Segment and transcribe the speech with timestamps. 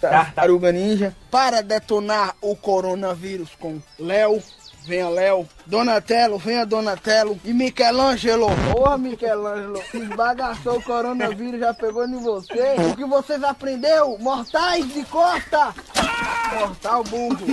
[0.00, 4.42] Tartaruga Ninja para detonar o coronavírus com Léo.
[4.86, 8.48] Venha Léo, Donatello, venha Donatello e Michelangelo.
[8.70, 12.74] Porra, Michelangelo, esbagaçou o coronavírus, já pegou em você.
[12.90, 14.18] O que vocês aprendeu?
[14.18, 15.74] Mortais de costa!
[16.58, 17.46] Mortal burro.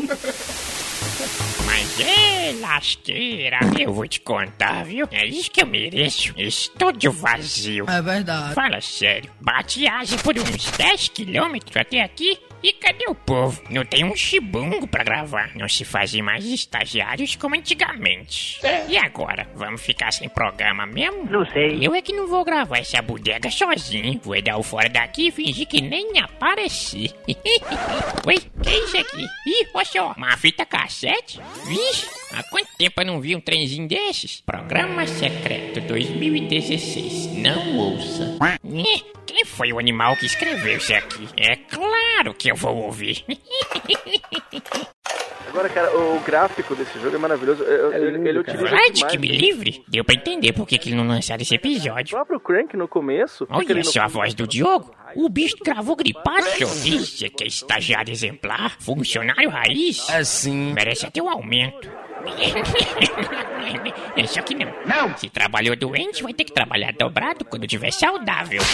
[1.82, 5.07] Mas é lasqueira, eu vou te contar, viu?
[5.10, 6.32] É isso que eu mereço.
[6.37, 7.89] Estúdio vazio.
[7.89, 8.54] É verdade.
[8.54, 13.61] Fala sério, bate asa por uns 10 quilômetros até aqui e cadê o povo?
[13.70, 15.51] Não tem um chibungo pra gravar.
[15.56, 18.60] Não se fazem mais estagiários como antigamente.
[18.87, 19.47] E agora?
[19.56, 21.25] Vamos ficar sem programa mesmo?
[21.25, 21.79] Não sei.
[21.82, 24.20] Eu é que não vou gravar essa bodega sozinho.
[24.24, 27.14] Vou dar o fora daqui e fingir que nem apareci.
[28.25, 29.23] Oi, que é isso aqui?
[29.48, 31.39] Ih, olha só, uma fita cassete?
[31.65, 34.42] Vixe, há quanto tempo eu não vi um trenzinho desses?
[34.45, 37.38] Programa Secreto 2016.
[37.38, 38.38] Não ouça.
[39.26, 41.28] Quem foi o animal que escreveu isso aqui?
[41.38, 43.23] É claro que eu vou ouvir.
[45.48, 47.62] Agora, cara, o gráfico desse jogo é maravilhoso.
[47.64, 49.04] Eu- eu- ele, ele utiliza demais.
[49.04, 49.84] que me livre.
[49.86, 52.16] Deu pra entender por que, que ele não lançaram esse O episódio.
[52.16, 53.45] próprio Crank no começo.
[53.50, 54.95] Olha no- só a voz do Diogo.
[55.14, 56.45] O bicho gravou gripado.
[56.86, 60.08] Isso que é estagiário exemplar, funcionário raiz.
[60.10, 60.72] É sim.
[60.72, 61.90] Merece até um aumento.
[64.16, 64.72] É só que não.
[64.86, 65.17] Não.
[65.17, 68.61] Se trabalhou doente, vai ter que trabalhar dobrado quando tiver saudável.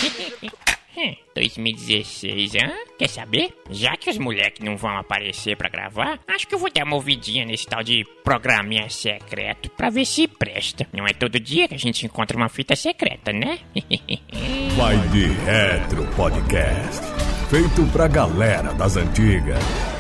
[1.00, 2.72] Hum, 2016, hã?
[2.98, 3.54] Quer saber?
[3.70, 6.96] Já que os moleques não vão aparecer pra gravar, acho que eu vou dar uma
[6.96, 10.88] ouvidinha nesse tal de programinha secreto pra ver se presta.
[10.92, 13.60] Não é todo dia que a gente encontra uma fita secreta, né?
[14.76, 17.06] Vai de Retro Podcast.
[17.48, 19.97] Feito pra galera das antigas.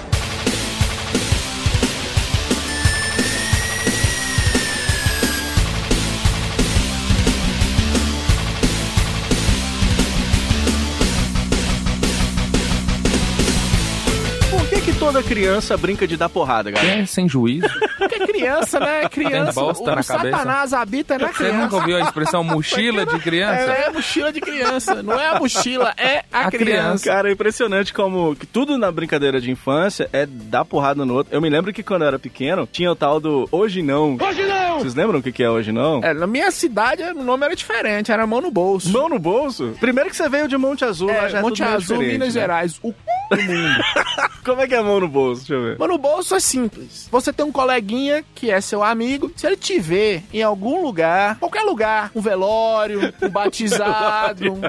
[15.07, 16.99] Toda criança brinca de dar porrada, galera?
[16.99, 17.65] É sem juízo.
[17.97, 19.07] Porque criança, né?
[19.07, 19.53] Criança.
[19.53, 20.37] Tem bosta o na cabeça.
[20.37, 21.57] Satanás habita na Você criança.
[21.57, 23.71] nunca ouviu a expressão mochila de criança?
[23.71, 25.01] É, é a mochila de criança.
[25.01, 26.57] Não é a mochila, é a, A criança.
[26.57, 27.05] criança.
[27.05, 31.33] Cara, é impressionante como que tudo na brincadeira de infância é dar porrada no outro.
[31.33, 34.17] Eu me lembro que quando eu era pequeno, tinha o tal do Hoje Não.
[34.21, 34.79] Hoje Não!
[34.79, 36.03] Vocês lembram o que que é Hoje Não?
[36.03, 38.91] É, na minha cidade o nome era diferente, era mão no bolso.
[38.91, 39.73] Mão no bolso?
[39.79, 41.97] Primeiro que você veio de Monte Azul, lá É, já é Monte tudo meio Azul,
[41.99, 42.41] Minas né?
[42.41, 42.79] Gerais.
[42.83, 43.35] O c...
[43.37, 43.83] do mundo.
[44.43, 45.41] Como é que é mão no bolso?
[45.41, 45.79] Deixa eu ver.
[45.79, 47.07] Mano, o bolso é simples.
[47.11, 49.31] Você tem um coleguinha que é seu amigo.
[49.35, 54.61] Se ele te ver em algum lugar, qualquer lugar, um velório, um batizado, um,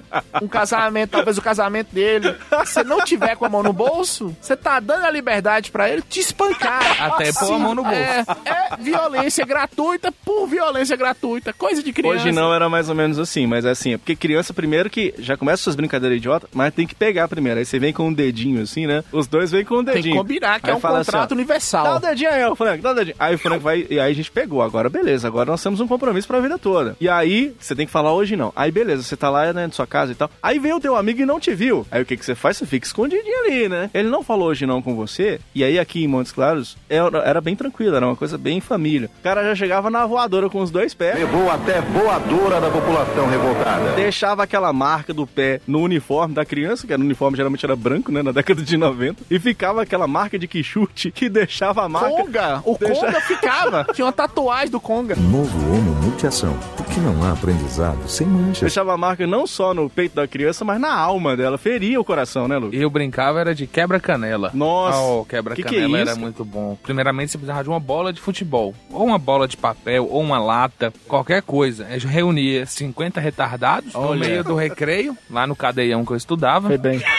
[0.45, 2.35] um casamento, talvez o casamento dele,
[2.65, 5.89] se você não tiver com a mão no bolso, você tá dando a liberdade pra
[5.89, 7.03] ele te espancar.
[7.03, 7.99] Até pôr a mão no bolso.
[7.99, 11.53] É, é violência gratuita por violência gratuita.
[11.53, 12.17] Coisa de criança.
[12.17, 15.15] Hoje não era mais ou menos assim, mas é assim, é porque criança primeiro que
[15.19, 17.59] já começa suas brincadeiras idiotas, mas tem que pegar primeiro.
[17.59, 19.05] Aí você vem com um dedinho assim, né?
[19.13, 20.17] Os dois vêm com um Tem dedinho.
[20.19, 22.01] Combinar, que Aí é um assim, contrato ó, Dá o universal.
[22.01, 23.17] dedinho aí, Frank, dá o dedinho.
[23.19, 24.63] Aí o Frank vai, e aí a gente pegou.
[24.63, 26.97] Agora beleza, agora nós temos um compromisso pra vida toda.
[27.01, 28.53] E aí, você tem que falar hoje não.
[28.55, 30.31] Aí beleza, você tá lá, né, na sua casa e tal.
[30.43, 31.87] Aí vem o teu amigo e não te viu.
[31.91, 32.57] Aí o que que você faz?
[32.57, 33.91] Você fica escondidinho ali, né?
[33.95, 35.41] Ele não falou hoje não com você.
[35.55, 39.11] E aí aqui em Montes Claros, era, era bem tranquilo, era uma coisa bem família.
[39.21, 41.19] O cara já chegava na voadora com os dois pés.
[41.19, 43.93] Levou até voadora da população revoltada.
[43.95, 47.77] Deixava aquela marca do pé no uniforme da criança, que era o uniforme geralmente era
[47.77, 51.89] branco, né, na década de 90, e ficava aquela marca de quichute que deixava a
[51.89, 52.09] marca.
[52.11, 52.63] Conga!
[52.65, 53.87] O Deixa- Conga ficava.
[53.95, 55.15] Tinha uma tatuagem do Conga.
[55.17, 56.59] Novo Homo Multiação.
[56.77, 58.61] Porque não há aprendizado sem manchas.
[58.63, 61.59] Deixava a marca não só no peito da criança, mas na alma dela.
[61.59, 62.71] Feria o coração, né, Lu?
[62.73, 64.51] Eu brincava era de quebra-canela.
[64.55, 64.99] Nossa.
[64.99, 66.77] Oh, Que que é quebra-canela era muito bom.
[66.83, 68.75] Primeiramente, você precisava de uma bola de futebol.
[68.91, 71.87] Ou uma bola de papel, ou uma lata, qualquer coisa.
[71.87, 74.21] A gente reunia 50 retardados no Olha.
[74.21, 76.77] meio do recreio, lá no cadeião que eu estudava.
[76.79, 77.03] bem.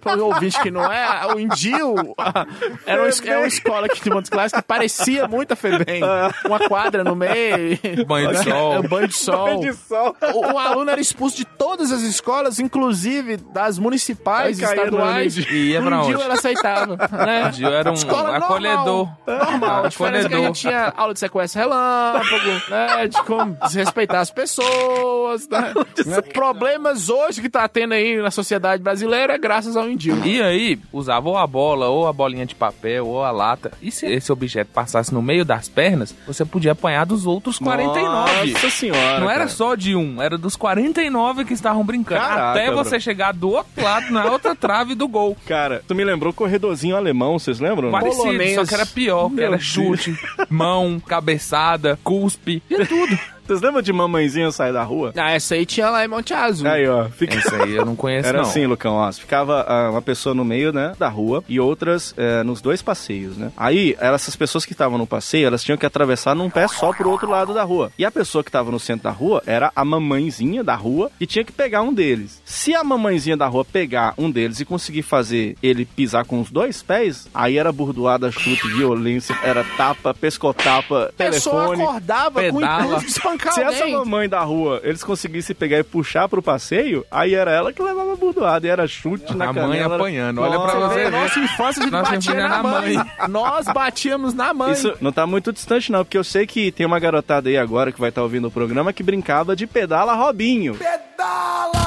[0.00, 2.35] Para o ouvinte que não é, o Indil ah,
[2.86, 6.02] era uma, é uma escola aqui de Montes Claros que parecia muito a FEBEM.
[6.44, 7.78] Uma quadra no meio.
[8.06, 8.72] Banho de sol.
[8.72, 9.46] É, um banho de sol.
[9.46, 10.16] Banho de sol.
[10.34, 15.36] O, o aluno era expulso de todas as escolas, inclusive das municipais, Aí estaduais.
[15.36, 16.24] E ia pra O Indil onde?
[16.24, 16.96] era aceitável.
[16.96, 17.48] Né?
[17.48, 19.08] O Gil era um Escola acolhedor.
[19.26, 19.50] Normal.
[19.50, 19.84] normal.
[19.84, 23.06] A diferença é que a gente tinha aula de sequestro relâmpago, né?
[23.08, 25.72] De como desrespeitar as pessoas, né?
[26.04, 26.20] Né?
[26.20, 30.24] Problemas hoje que tá tendo aí na sociedade brasileira é graças ao Indil.
[30.24, 33.72] E aí, usava ou a bola, ou a bolinha de papel, ou a lata.
[33.80, 38.52] E se esse objeto passasse no meio das pernas, você podia apanhar dos outros 49.
[38.52, 39.20] Nossa senhora.
[39.20, 39.48] Não era cara.
[39.50, 42.20] só de um, era dos 49 que estavam brincando.
[42.20, 42.76] Caraca, até bro.
[42.82, 45.36] você chegar do outro lado, na outra trave do gol.
[45.46, 47.92] Cara, tu me lembrou corredorzinho alemão, vocês lembram?
[47.92, 48.54] Parecido, Polonês.
[48.56, 49.64] só que era pior, Meu era Deus.
[49.64, 50.14] chute,
[50.50, 53.16] mão, cabeçada, cuspe, e tudo.
[53.46, 55.12] Vocês lembram de mamãezinha sair da rua?
[55.16, 56.68] Ah, essa aí tinha lá em Monte Azul.
[56.68, 57.04] Aí, ó.
[57.08, 57.36] Fica...
[57.36, 58.48] Esse aí eu não conheço, Era não.
[58.48, 59.12] assim, Lucão, ó.
[59.12, 63.36] Ficava ah, uma pessoa no meio, né, da rua e outras eh, nos dois passeios,
[63.36, 63.52] né?
[63.56, 67.08] Aí, essas pessoas que estavam no passeio, elas tinham que atravessar num pé só pro
[67.08, 67.92] outro lado da rua.
[67.98, 71.26] E a pessoa que tava no centro da rua era a mamãezinha da rua que
[71.26, 72.42] tinha que pegar um deles.
[72.44, 76.50] Se a mamãezinha da rua pegar um deles e conseguir fazer ele pisar com os
[76.50, 81.82] dois pés, aí era burdoada, chute, violência, era tapa, pescotapa, A pessoa telefone.
[81.82, 82.96] acordava com o pedala.
[82.96, 87.04] intuito de espancar Se essa mamãe da rua eles conseguissem pegar e puxar pro passeio,
[87.10, 89.96] aí era ela que levava a burdoada e era chute na A mãe canela.
[89.96, 91.10] apanhando, olha pra você ver.
[91.10, 92.94] Nossa infância a gente Nossa batia na na mãe.
[92.94, 93.06] mãe.
[93.28, 94.72] Nós batíamos na mãe.
[94.72, 97.92] Isso não tá muito distante, não, porque eu sei que tem uma garotada aí agora
[97.92, 100.74] que vai estar ouvindo o programa que brincava de pedala Robinho.
[100.74, 101.85] Pedala Robinho!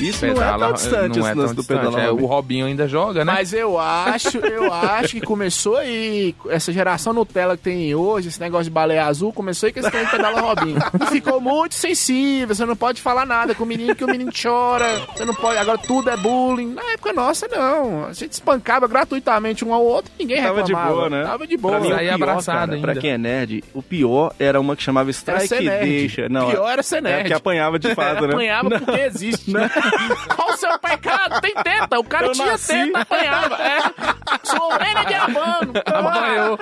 [0.00, 1.78] Isso não é Pedala, tão distante, não é tão do distante.
[1.80, 3.32] pedala É, o Robinho ainda joga, né?
[3.32, 8.40] Mas eu acho, eu acho que começou aí, essa geração Nutella que tem hoje, esse
[8.40, 10.78] negócio de baleia azul, começou aí com esse trem de pedala Robinho.
[11.02, 14.30] E ficou muito sensível, você não pode falar nada com o menino, que o menino
[14.30, 16.72] chora, você não pode, agora tudo é bullying.
[16.74, 18.06] Na época nossa, não.
[18.06, 20.94] A gente espancava gratuitamente um ao outro, ninguém Tava de reclamava.
[20.94, 21.24] boa, né?
[21.24, 21.74] Tava de boa.
[21.78, 22.92] Pra mim, o pior, abraçado cara, ainda.
[22.92, 25.86] Pra quem é nerd, o pior era uma que chamava Era Strike ser nerd.
[25.86, 26.28] Deixa.
[26.28, 27.20] Não, Pior era ser nerd.
[27.20, 28.34] É que apanhava de fato, né?
[28.34, 29.50] Apanhava porque existe.
[30.34, 31.40] Qual o seu pecado?
[31.40, 31.98] Tem teta.
[31.98, 32.72] O cara Eu tinha nasci.
[32.72, 33.56] teta, apanhava.
[33.62, 33.80] É.
[34.42, 35.72] Sua orelha de abano.
[35.84, 36.58] Apanhou.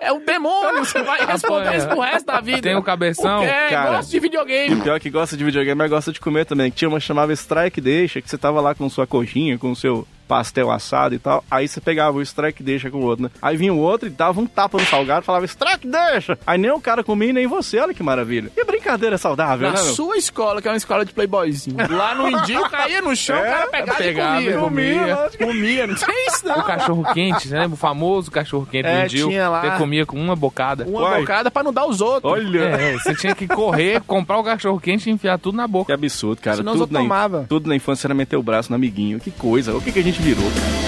[0.00, 0.84] É o demônio.
[0.84, 1.76] Você vai responder Apanha.
[1.78, 2.62] isso pro resto da vida.
[2.62, 3.42] Tem o cabeção.
[3.42, 3.90] É, Cara.
[3.96, 4.74] gosto de E videogame.
[4.74, 6.70] o pior é que gosta de videogame, mas gosta de comer também.
[6.70, 9.76] Tinha uma que chamava Strike Deixa, que você tava lá com sua coxinha, com o
[9.76, 11.42] seu pastel assado e tal.
[11.50, 13.30] Aí você pegava o Strike Deixa com o outro, né?
[13.40, 16.38] Aí vinha o outro e dava um tapa no salgado, falava Strike Deixa!
[16.46, 18.50] Aí nem o cara comia e nem você, olha que maravilha.
[18.54, 19.82] Que brincadeira saudável, Na né?
[19.82, 19.94] meu?
[19.94, 21.76] sua escola, que é uma escola de playboyzinho.
[21.90, 24.60] Lá no Indinho, caía no chão, É, o cara pegava, pegava e e comia.
[24.98, 25.16] comia.
[25.16, 25.44] lógico.
[25.46, 26.58] Comia, não tem isso não.
[26.58, 27.74] O cachorro quente, você lembra?
[27.74, 29.28] O famoso cachorro quente É, do Dil.
[29.28, 29.62] tinha lá.
[29.62, 30.84] Você comia com uma bocada.
[30.84, 31.20] Uma Uai.
[31.20, 32.32] bocada pra não dar os outros.
[32.32, 32.58] Olha!
[32.60, 35.94] É, você tinha que correr, comprar o cachorro quente e enfiar tudo na Que boca.
[35.94, 36.56] absurdo, cara.
[36.58, 37.46] Senão os tudo, outros na, tomavam.
[37.46, 39.18] tudo na infância era meter o braço no amiguinho.
[39.20, 39.74] Que coisa.
[39.74, 40.78] O que, que a gente virou, cara?
[40.78, 40.87] Então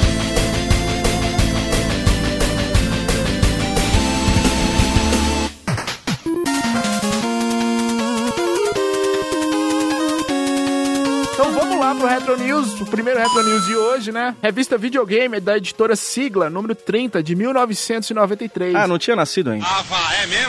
[12.50, 14.35] News, o primeiro Retro News de hoje, né?
[14.43, 18.75] Revista Videogame da editora Sigla, número 30, de 1993.
[18.75, 19.64] Ah, não tinha nascido ainda.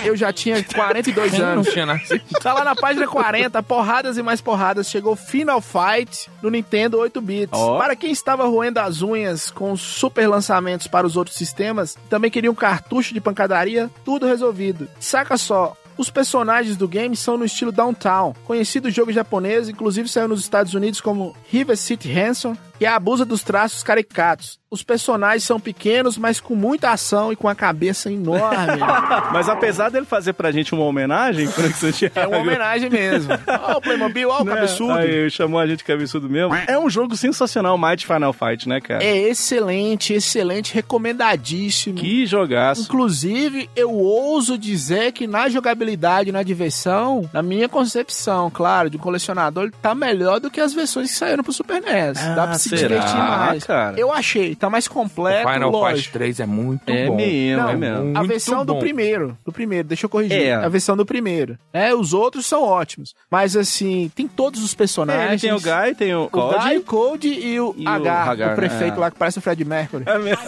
[0.04, 1.68] Eu já tinha 42 Quem não anos.
[1.68, 2.24] tinha nascido?
[2.42, 4.90] Tá lá na página 40, porradas e mais porradas.
[4.90, 7.50] Chegou Final Fight no Nintendo 8 bits.
[7.60, 7.78] Ó.
[7.78, 12.32] Para quem estava roendo as unhas com os super lançamentos para os outros sistemas, também
[12.32, 14.88] queria um cartucho de pancadaria, tudo resolvido.
[15.00, 15.78] Saca só.
[16.02, 20.74] Os personagens do game são no estilo Downtown, conhecido jogo japonês, inclusive saiu nos Estados
[20.74, 24.60] Unidos como River City Ransom, que abusa dos traços caricatos.
[24.72, 28.80] Os personagens são pequenos, mas com muita ação e com a cabeça enorme.
[29.34, 32.18] Mas apesar dele fazer pra gente uma homenagem, Frank Santiago...
[32.18, 33.34] É uma homenagem mesmo.
[33.68, 34.56] Ó, o Playmobil, ó, o né?
[34.56, 34.94] cabeçudo.
[34.94, 36.56] Aí, chamou a gente cabeçudo mesmo.
[36.68, 39.04] É um jogo sensacional, Might Final Fight, né, cara?
[39.04, 41.98] É excelente, excelente, recomendadíssimo.
[41.98, 42.84] Que jogaço.
[42.84, 49.02] Inclusive, eu ouso dizer que na jogabilidade, na diversão, na minha concepção, claro, de um
[49.02, 52.18] colecionador, ele tá melhor do que as versões que saíram pro Super NES.
[52.36, 53.64] Dá pra se será, divertir mais.
[53.64, 54.00] cara?
[54.00, 56.14] Eu achei, tá mais completo, Final Fight lógico.
[56.14, 57.16] 3 é muito É bom.
[57.16, 58.18] mesmo, Não, é mesmo.
[58.18, 58.80] A versão do bom.
[58.80, 60.42] primeiro, do primeiro, deixa eu corrigir.
[60.42, 60.54] É.
[60.56, 61.58] A versão do primeiro.
[61.74, 63.14] É, os outros são ótimos.
[63.30, 65.44] Mas assim, tem todos os É, personagens.
[65.44, 66.68] ele tem o Guy, tem o O Cody.
[66.70, 69.00] Guy, o Code e o E o H, o, Hagar, prefeito é.
[69.00, 70.04] lá que parece o Fred Mercury.
[70.08, 70.44] É mesmo.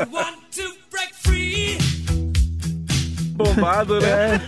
[3.34, 4.40] Bombado, né?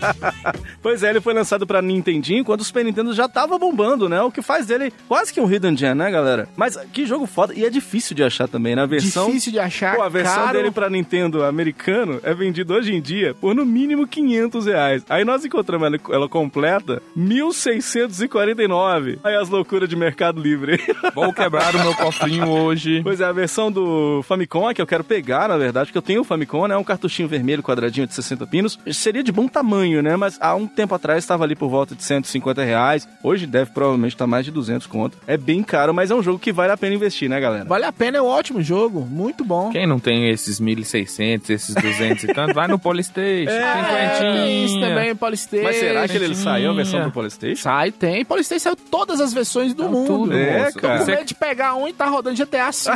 [0.82, 4.22] pois é, ele foi lançado pra Nintendinho quando o Super Nintendo já tava bombando, né?
[4.22, 6.48] O que faz dele quase que um Hidden Gem, né, galera?
[6.56, 7.52] Mas que jogo foda.
[7.54, 8.82] E é difícil de achar também, né?
[8.82, 9.26] A versão...
[9.26, 10.58] Difícil de achar, Pô, a versão caro.
[10.58, 15.04] dele pra Nintendo americano é vendida hoje em dia por no mínimo 500 reais.
[15.08, 19.18] Aí nós encontramos ela, ela completa 1.649.
[19.22, 20.80] Aí as loucuras de Mercado Livre.
[21.14, 23.02] Vou quebrar o meu cofrinho hoje.
[23.02, 26.02] Pois é, a versão do Famicom é que eu quero pegar, na verdade, que eu
[26.02, 26.76] tenho o Famicom, né?
[26.76, 28.78] Um cartuchinho vermelho quadradinho de 60 pinos.
[28.92, 30.16] Seria de bom tamanho, né?
[30.16, 33.08] Mas há um tempo atrás estava ali por volta de 150 reais.
[33.22, 35.16] Hoje deve provavelmente estar mais de 200 conto.
[35.26, 37.64] É bem caro, mas é um jogo que vale a pena investir, né, galera?
[37.64, 39.70] Vale a pena, é um ótimo jogo, muito bom.
[39.70, 43.50] Quem não tem esses 1.600, esses 200 e tanto, vai no Polystation.
[43.50, 45.64] É, tem isso também, Polystation.
[45.64, 47.62] Mas será que ele saiu a versão do Polystation?
[47.62, 48.24] Sai, tem.
[48.24, 50.06] Polystation saiu todas as versões do Não, mundo.
[50.06, 50.78] tudo, É, moço.
[50.78, 50.98] cara.
[50.98, 52.90] Com Você- medo de pegar um e tá rodando GTA V.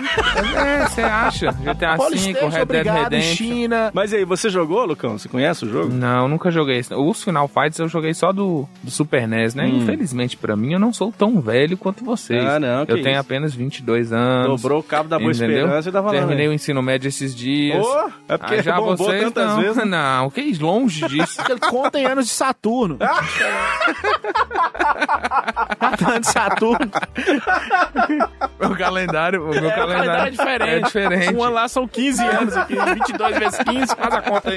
[0.59, 1.53] É, você acha?
[1.53, 3.35] GTA V, Red Dead obrigado, Redemption.
[3.35, 3.91] China.
[3.95, 5.08] Mas e aí, você jogou, Lucão?
[5.09, 5.19] Falcão?
[5.19, 5.93] Você conhece o jogo?
[5.93, 6.95] Não, nunca joguei esse.
[6.95, 9.67] Os Final Fights eu joguei só do, do Super NES, né?
[9.69, 12.43] Infelizmente pra mim, eu não sou tão velho quanto vocês.
[12.43, 12.49] Hum.
[12.49, 13.21] Ah, não, que eu tenho isso.
[13.21, 14.61] apenas 22 anos.
[14.63, 15.59] Dobrou o cabo da boa entendeu?
[15.65, 16.13] esperança e tava lá.
[16.19, 16.53] Terminei né?
[16.53, 17.85] o ensino médio esses dias.
[17.85, 19.61] Ô, é porque Ah, já bombou vocês tantas não.
[19.61, 19.77] vezes.
[19.77, 19.85] né?
[19.99, 21.41] Não, que isso, longe disso.
[21.49, 22.99] Ele conta em anos de Saturno.
[26.07, 26.91] Anos de Saturno.
[28.61, 30.71] meu calendário, o meu É, o calendário é diferente.
[30.71, 31.35] É diferente.
[31.35, 32.75] Um ano lá são 15 anos aqui.
[32.75, 34.57] 22 vezes 15, faz a conta aí.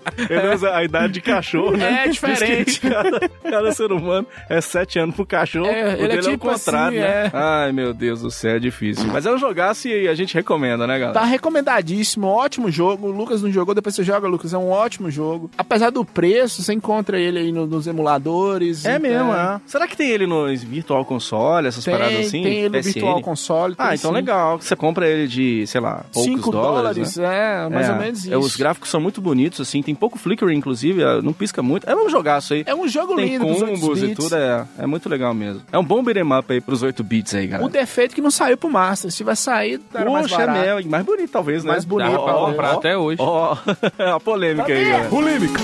[0.29, 2.03] Ele usa a idade de cachorro, né?
[2.05, 2.79] É diferente.
[2.81, 5.67] Cada, cada ser humano é sete anos pro cachorro.
[5.67, 7.25] É, o ele é dele é o tipo contrário, assim, né?
[7.25, 7.31] é.
[7.33, 9.05] Ai, meu Deus do céu, é difícil.
[9.11, 11.19] Mas é um jogaço e a gente recomenda, né, galera?
[11.19, 13.07] Tá recomendadíssimo, ótimo jogo.
[13.07, 14.53] O Lucas não jogou, depois você joga, Lucas.
[14.53, 15.49] É um ótimo jogo.
[15.57, 18.85] Apesar do preço, você encontra ele aí no- nos emuladores.
[18.85, 19.61] É então- mesmo, é.
[19.65, 22.43] Será que tem ele no Virtual Console, essas Tem, paradas assim?
[22.43, 22.93] tem ele no PSN?
[22.93, 23.75] Virtual Console.
[23.77, 24.15] Ah, então sim.
[24.15, 24.59] legal.
[24.59, 27.65] Você compra ele de, sei lá, poucos 5 dólares, dólares, né?
[27.65, 28.33] é, mais É, ou menos isso.
[28.33, 31.89] é, Os gráficos são muito bonitos, assim, tem pouco flickering, inclusive, é, não pisca muito.
[31.89, 32.63] É um jogaço aí.
[32.65, 35.61] É um jogo tem lindo dos 8 combos e tudo, é, é muito legal mesmo.
[35.71, 37.63] É um bom beat'em up aí pros 8 bits aí, cara.
[37.63, 39.11] O defeito é que não saiu pro Master.
[39.11, 40.81] Se tivesse saído, era mais Poxa, é barato.
[40.81, 41.71] E mais bonito, talvez, né?
[41.71, 43.21] Mais bonito, Dá pra Ó, comprar ó, até hoje.
[43.21, 43.57] Ó,
[44.15, 45.09] a polêmica aí, galera.
[45.09, 45.59] Polêmica.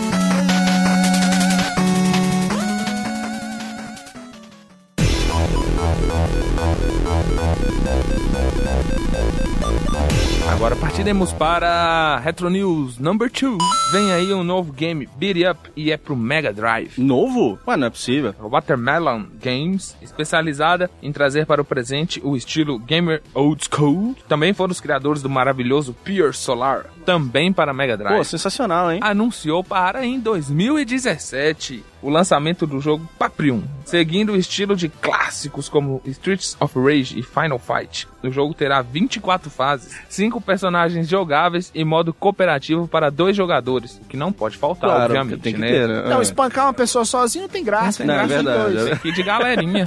[10.51, 13.57] Agora partiremos para Retro News Number 2.
[13.91, 16.97] Vem aí um novo game, Beat Up, e é pro Mega Drive.
[16.97, 17.59] Novo?
[17.67, 18.33] Ué, não é possível.
[18.39, 24.15] Watermelon Games, especializada em trazer para o presente o estilo gamer old school.
[24.27, 28.17] Também foram os criadores do maravilhoso Pure Solar, também para Mega Drive.
[28.17, 28.99] Pô, sensacional, hein?
[29.03, 36.01] anunciou para em 2017 o lançamento do jogo Paprium, seguindo o estilo de clássicos como
[36.05, 38.07] Streets of Rage e Final Fight.
[38.23, 44.07] O jogo terá 24 fases, 5 personagens jogáveis e modo cooperativo para dois jogadores, o
[44.07, 45.67] que não pode faltar, claro, obviamente, tem que né?
[45.69, 46.03] ter, né?
[46.09, 46.21] Não, É.
[46.21, 48.03] espancar uma pessoa sozinho não tem graça.
[48.03, 48.87] Não, é tem graça de verdade, dois.
[48.87, 49.85] é Aqui de galerinha.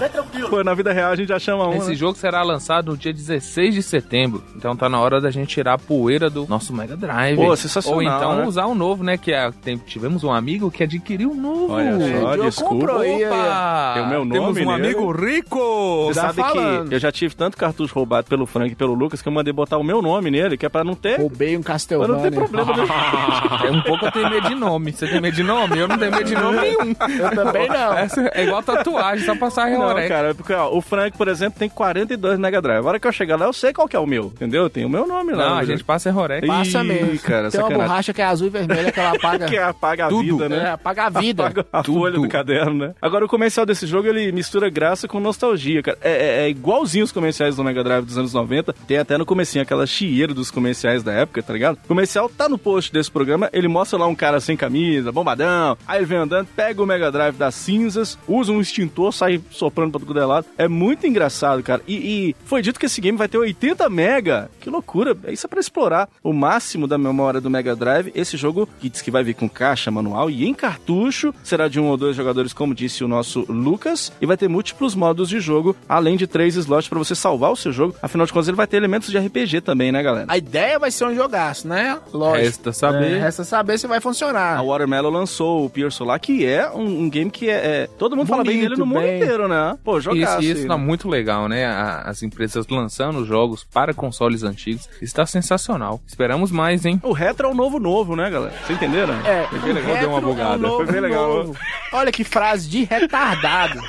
[0.49, 1.95] Pô, na vida real a gente já chama um, Esse né?
[1.95, 4.43] jogo será lançado no dia 16 de setembro.
[4.57, 7.37] Então tá na hora da gente tirar a poeira do nosso Mega Drive.
[7.37, 8.47] Pô, sensacional, Ou então né?
[8.47, 9.17] usar o novo, né?
[9.19, 11.73] Que é, tem- tivemos um amigo que adquiriu um novo.
[11.75, 12.93] Olha só, Diogo desculpa.
[12.93, 13.91] Opa!
[13.95, 14.71] Tem o meu nome Temos um nele.
[14.87, 16.07] amigo rico!
[16.07, 16.89] Você Tá sabe falando.
[16.89, 19.53] que eu já tive tanto cartucho roubado pelo Frank e pelo Lucas que eu mandei
[19.53, 21.19] botar o meu nome nele, que é pra não ter.
[21.21, 22.15] Roubei um Pra Castlevania.
[22.15, 22.77] não ter problema.
[22.77, 22.85] né?
[23.67, 24.93] É um pouco eu tenho medo de nome.
[24.93, 25.79] Você tem medo de nome?
[25.79, 26.95] Eu não tenho medo de nome nenhum.
[27.19, 27.93] Eu também não.
[27.99, 30.09] Essa é igual tatuagem, só passar Não, reorex.
[30.09, 32.85] cara, é porque ó, o Frank, por exemplo, tem 42 Mega Drive.
[32.85, 34.69] A hora que eu chegar lá, eu sei qual que é o meu, entendeu?
[34.71, 35.51] Tem o meu nome lá.
[35.51, 35.67] Não, a né?
[35.67, 36.47] gente passa reorex.
[36.47, 37.19] Passa Ih, mesmo.
[37.21, 37.79] cara, Tem uma sacanagem.
[37.89, 39.47] borracha que é azul e vermelha que ela apaga.
[39.51, 40.23] que apaga a Tudo.
[40.23, 40.57] vida, né?
[40.65, 41.43] É, apaga a vida.
[41.47, 41.83] Apaga a.
[41.93, 42.95] folha do caderno, né?
[43.01, 45.99] Agora, o comercial desse jogo, ele mistura graça com nostalgia, cara.
[46.01, 48.73] É, é- é igualzinho os comerciais do Mega Drive dos anos 90.
[48.87, 51.77] Tem até no comecinho aquela chieira dos comerciais da época, tá ligado?
[51.85, 55.77] O comercial tá no post desse programa, ele mostra lá um cara sem camisa, bombadão.
[55.87, 59.93] Aí ele vem andando, pega o Mega Drive das cinzas, usa um extintor, sai soprando
[59.99, 60.47] pra tudo é lado.
[60.57, 61.83] É muito engraçado, cara.
[61.87, 64.51] E, e foi dito que esse game vai ter 80 mega.
[64.61, 65.17] Que loucura.
[65.29, 68.13] Isso é pra explorar o máximo da memória do Mega Drive.
[68.15, 71.80] Esse jogo, que diz que vai vir com caixa, manual e em cartucho, será de
[71.81, 75.41] um ou dois jogadores, como disse o nosso Lucas, e vai ter múltiplos modos de
[75.41, 77.95] jogo, além de três slots pra você salvar o seu jogo.
[78.03, 80.27] Afinal de contas, ele vai ter elementos de RPG também, né, galera?
[80.29, 81.99] A ideia vai ser um jogaço, né?
[82.13, 82.45] Lógico.
[82.45, 83.13] Resta saber.
[83.17, 84.59] É, resta saber se vai funcionar.
[84.59, 88.17] A Watermelon lançou o Pure Solar, que é um, um game que é, é- Todo
[88.17, 89.17] mundo fala bem Bonito, dele no mundo bem.
[89.23, 89.77] inteiro, né?
[89.85, 91.67] Pô, Isso, jogar isso tá muito legal, né?
[92.05, 94.89] As empresas lançando jogos para consoles antigos.
[95.01, 96.01] Está sensacional.
[96.07, 97.01] Esperamos mais, hein?
[97.03, 98.55] O retro é o novo novo, né, galera?
[98.67, 99.15] Vocês entenderam?
[99.25, 100.57] É, Foi bem legal, deu uma é bugada.
[100.59, 101.29] novo Foi bem legal.
[101.35, 101.57] novo.
[101.93, 103.81] Olha que frase de retardado.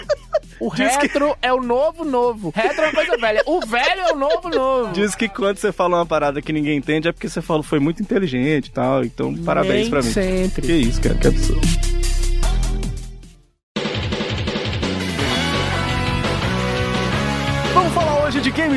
[0.60, 2.52] O retro é o novo novo.
[2.56, 3.44] Retro é uma coisa velha.
[3.48, 4.94] O velho é o novo novo.
[4.94, 7.80] Diz que quando você fala uma parada que ninguém entende é porque você falou foi
[7.80, 9.04] muito inteligente e tal.
[9.04, 10.12] Então, parabéns Nem pra mim.
[10.12, 10.62] sempre.
[10.62, 11.91] Que isso, cara, que absurdo.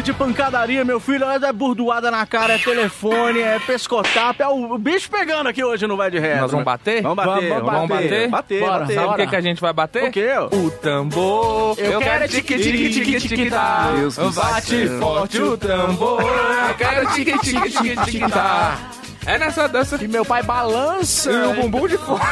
[0.03, 1.25] De pancadaria, meu filho.
[1.25, 5.97] É burdoada na cara, é telefone, é pescotapa, é o, bicho pegando aqui hoje no
[5.97, 6.41] Vai de Reto.
[6.43, 6.73] Nós vamos né?
[6.73, 7.03] bater?
[7.03, 8.09] Vamos bater, Vamos vamos bater?
[8.09, 8.29] bater.
[8.29, 8.95] Bater, Bora, bater.
[8.95, 10.05] Sabe o que, que a gente vai bater?
[10.05, 10.31] O quê?
[10.53, 11.79] O tambor.
[11.79, 13.91] Eu quero tique, tique, tique, tique, tá.
[14.35, 16.23] Bate forte o tambor.
[16.23, 18.79] Eu quero tique, tique, tique, tique, tá.
[19.27, 21.31] É nessa dança E meu pai balança.
[21.31, 22.23] e o bumbum de fora.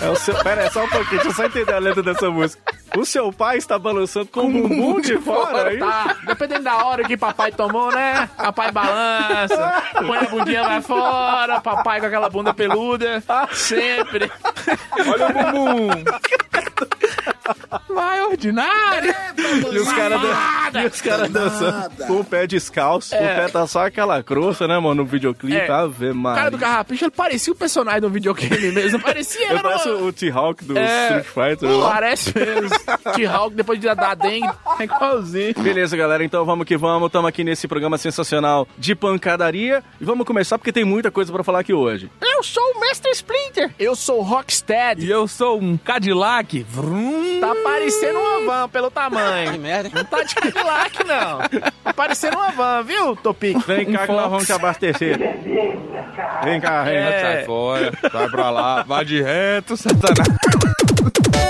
[0.00, 0.34] É o seu...
[0.42, 2.62] Pera aí, só um pouquinho, deixa eu só entender a letra dessa música.
[2.96, 5.78] O seu pai está balançando com o bumbum de fora, aí?
[5.78, 8.28] Tá, dependendo da hora que papai tomou, né?
[8.36, 13.22] Papai balança, põe a bundinha lá fora, papai com aquela bunda peluda,
[13.52, 14.30] sempre.
[15.06, 16.04] Olha o bumbum.
[17.88, 19.14] Vai, ordinário.
[19.72, 23.14] E os caras dan- e os caras dançando com o pé descalço.
[23.14, 25.56] O pé tá só aquela crosta, né, mano, no videoclipe.
[25.56, 25.70] É.
[25.70, 26.38] Ave O Maria.
[26.38, 28.98] cara do Carrapicho, ele parecia o personagem do videogame mesmo.
[29.00, 31.18] Parecia, Ele era parece o T-Hawk do É.
[31.20, 31.68] Street Fighter.
[31.68, 32.70] Pô, Parece mesmo.
[33.14, 35.54] T-Hawk, depois de dar dengue, é igualzinho.
[35.58, 37.06] Beleza, galera, então vamos que vamos.
[37.06, 39.82] Estamos aqui nesse programa sensacional de pancadaria.
[40.00, 42.10] E vamos começar porque tem muita coisa pra falar aqui hoje.
[42.22, 43.70] Eu sou o Mestre Splinter.
[43.78, 45.06] Eu sou o Rocksteady.
[45.06, 46.62] E eu sou um Cadillac.
[46.68, 47.40] Vrum.
[47.40, 49.52] Tá parecendo uma van pelo tamanho.
[49.52, 49.90] Que merda.
[49.94, 51.38] Não tá de Cadillac, não.
[51.82, 53.58] Tá parecendo uma van, viu, Topic?
[53.66, 55.18] Vem cá que nós vamos te abastecer.
[56.44, 56.96] Vem cá, vem.
[56.96, 57.20] É.
[57.20, 59.20] Sai fora, vai pra lá, vai de
[59.64, 60.28] reto, satanás.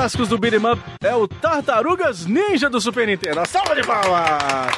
[0.00, 0.80] clássicos do beat'em up.
[1.02, 3.46] É o Tartarugas Ninja do Super Nintendo.
[3.46, 4.72] Salva de palmas!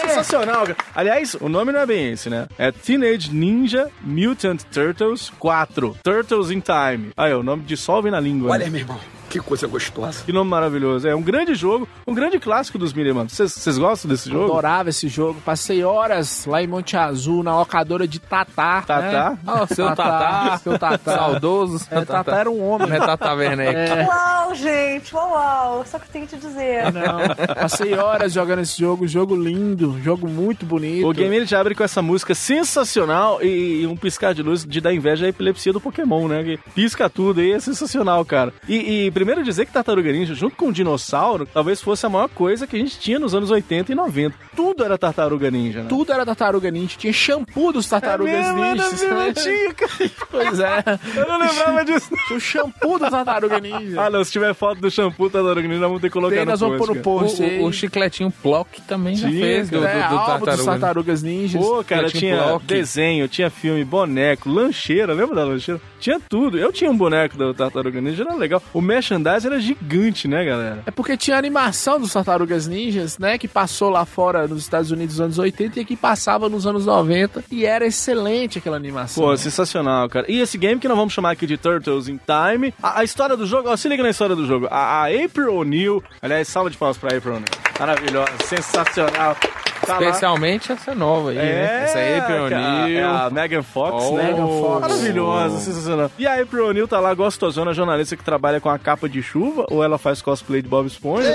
[0.00, 0.76] Sensacional, cara.
[0.92, 2.48] Aliás, o nome não é bem esse, né?
[2.58, 5.96] É Teenage Ninja Mutant Turtles 4.
[6.02, 7.12] Turtles in Time.
[7.16, 8.50] Aí, o nome dissolve na língua.
[8.50, 8.70] Olha, né?
[8.70, 8.98] meu irmão,
[9.32, 10.24] que coisa gostosa.
[10.24, 11.08] Que nome maravilhoso.
[11.08, 13.32] É um grande jogo, um grande clássico dos up.
[13.34, 14.44] Vocês gostam desse jogo?
[14.44, 15.40] Adorava esse jogo.
[15.42, 18.82] Passei horas lá em Monte Azul, na locadora de Tatá.
[18.82, 19.30] Tatá?
[19.30, 19.38] Né?
[19.46, 20.58] Ó, seu Tatá.
[20.58, 21.16] Seu Tatá.
[21.16, 21.78] Saudoso.
[21.78, 22.88] seu É, Tatá era um homem.
[22.88, 23.74] Não é Tata Werneck.
[23.74, 25.84] É, Uau, gente, uau, uau.
[25.86, 26.92] Só que eu tenho que te dizer.
[26.92, 27.54] não.
[27.54, 29.06] Passei horas jogando esse jogo.
[29.08, 31.08] Jogo lindo, jogo muito bonito.
[31.08, 34.64] O game ele te abre com essa música sensacional e, e um piscar de luz
[34.64, 36.42] de dar inveja à epilepsia do Pokémon, né?
[36.44, 38.52] Que pisca tudo aí, é sensacional, cara.
[38.68, 42.28] E, e primeiro dizer que Tartaruga Ninja, junto com o Dinossauro, talvez fosse a maior
[42.28, 44.34] coisa que a gente tinha nos anos 80 e 90.
[44.56, 45.86] Tudo era Tartaruga Ninja, né?
[45.88, 46.96] Tudo era Tartaruga Ninja.
[46.98, 49.00] Tinha shampoo dos Tartarugas É mesmo, era Ninjas.
[49.00, 49.32] mesmo, né?
[49.32, 50.10] tinha, cara.
[50.28, 50.84] Pois é.
[51.16, 52.10] Eu não lembrava disso.
[52.26, 54.00] Tinha o shampoo do Tartaruga Ninja.
[54.02, 56.50] Ah, não, se tiver foto do shampoo Tartaruga Ninja, vamos ter que colocar Tem, no
[56.50, 57.40] nós vamos pôr no post.
[57.42, 60.26] O, o, o chicletinho Plock também já Tinha, fez do, do, do é, álbum dos
[60.26, 60.64] Tartaruga.
[60.64, 61.62] Tartarugas Ninjas.
[61.64, 62.66] Pô, cara, Tinha bloco.
[62.66, 65.80] desenho, tinha filme, boneco, lancheira, lembra da lancheira?
[66.00, 66.58] Tinha tudo.
[66.58, 68.60] Eu tinha um boneco do Tartaruga Ninja, era legal.
[68.74, 68.80] O
[69.18, 70.82] merchandise era gigante, né, galera?
[70.86, 73.38] É porque tinha a animação dos Tartarugas Ninjas, né?
[73.38, 76.86] Que passou lá fora nos Estados Unidos nos anos 80 e aqui passava nos anos
[76.86, 77.44] 90.
[77.50, 79.22] E era excelente aquela animação.
[79.24, 80.26] Pô, sensacional, cara.
[80.30, 82.72] E esse game que nós vamos chamar aqui de Turtles in Time.
[82.82, 84.66] A, a história do jogo, ó, se liga na história do jogo.
[84.70, 87.48] A, a April O'Neil, aliás, salva de palmas pra April O'Neil.
[87.78, 89.36] Maravilhosa, sensacional.
[89.84, 90.06] Tá lá.
[90.06, 91.82] Especialmente essa nova aí, né?
[91.82, 92.98] Essa aí, cara, Peonil.
[92.98, 94.16] É a Megan Fox, Oh.
[94.16, 94.24] né?
[94.30, 94.80] Megan Fox.
[94.80, 96.10] Maravilhosa, sensacional.
[96.16, 99.66] E a April O'Neil tá lá, gostosona, jornalista que trabalha com a capa de chuva,
[99.70, 101.32] ou ela faz cosplay de Bob Esponja.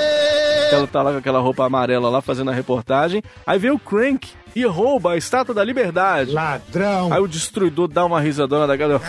[0.72, 3.24] Ela tá lá com aquela roupa amarela lá fazendo a reportagem.
[3.46, 6.32] Aí vem o Crank e rouba a estátua da liberdade.
[6.32, 7.12] Ladrão.
[7.14, 9.02] Aí o destruidor dá uma risadona da galera.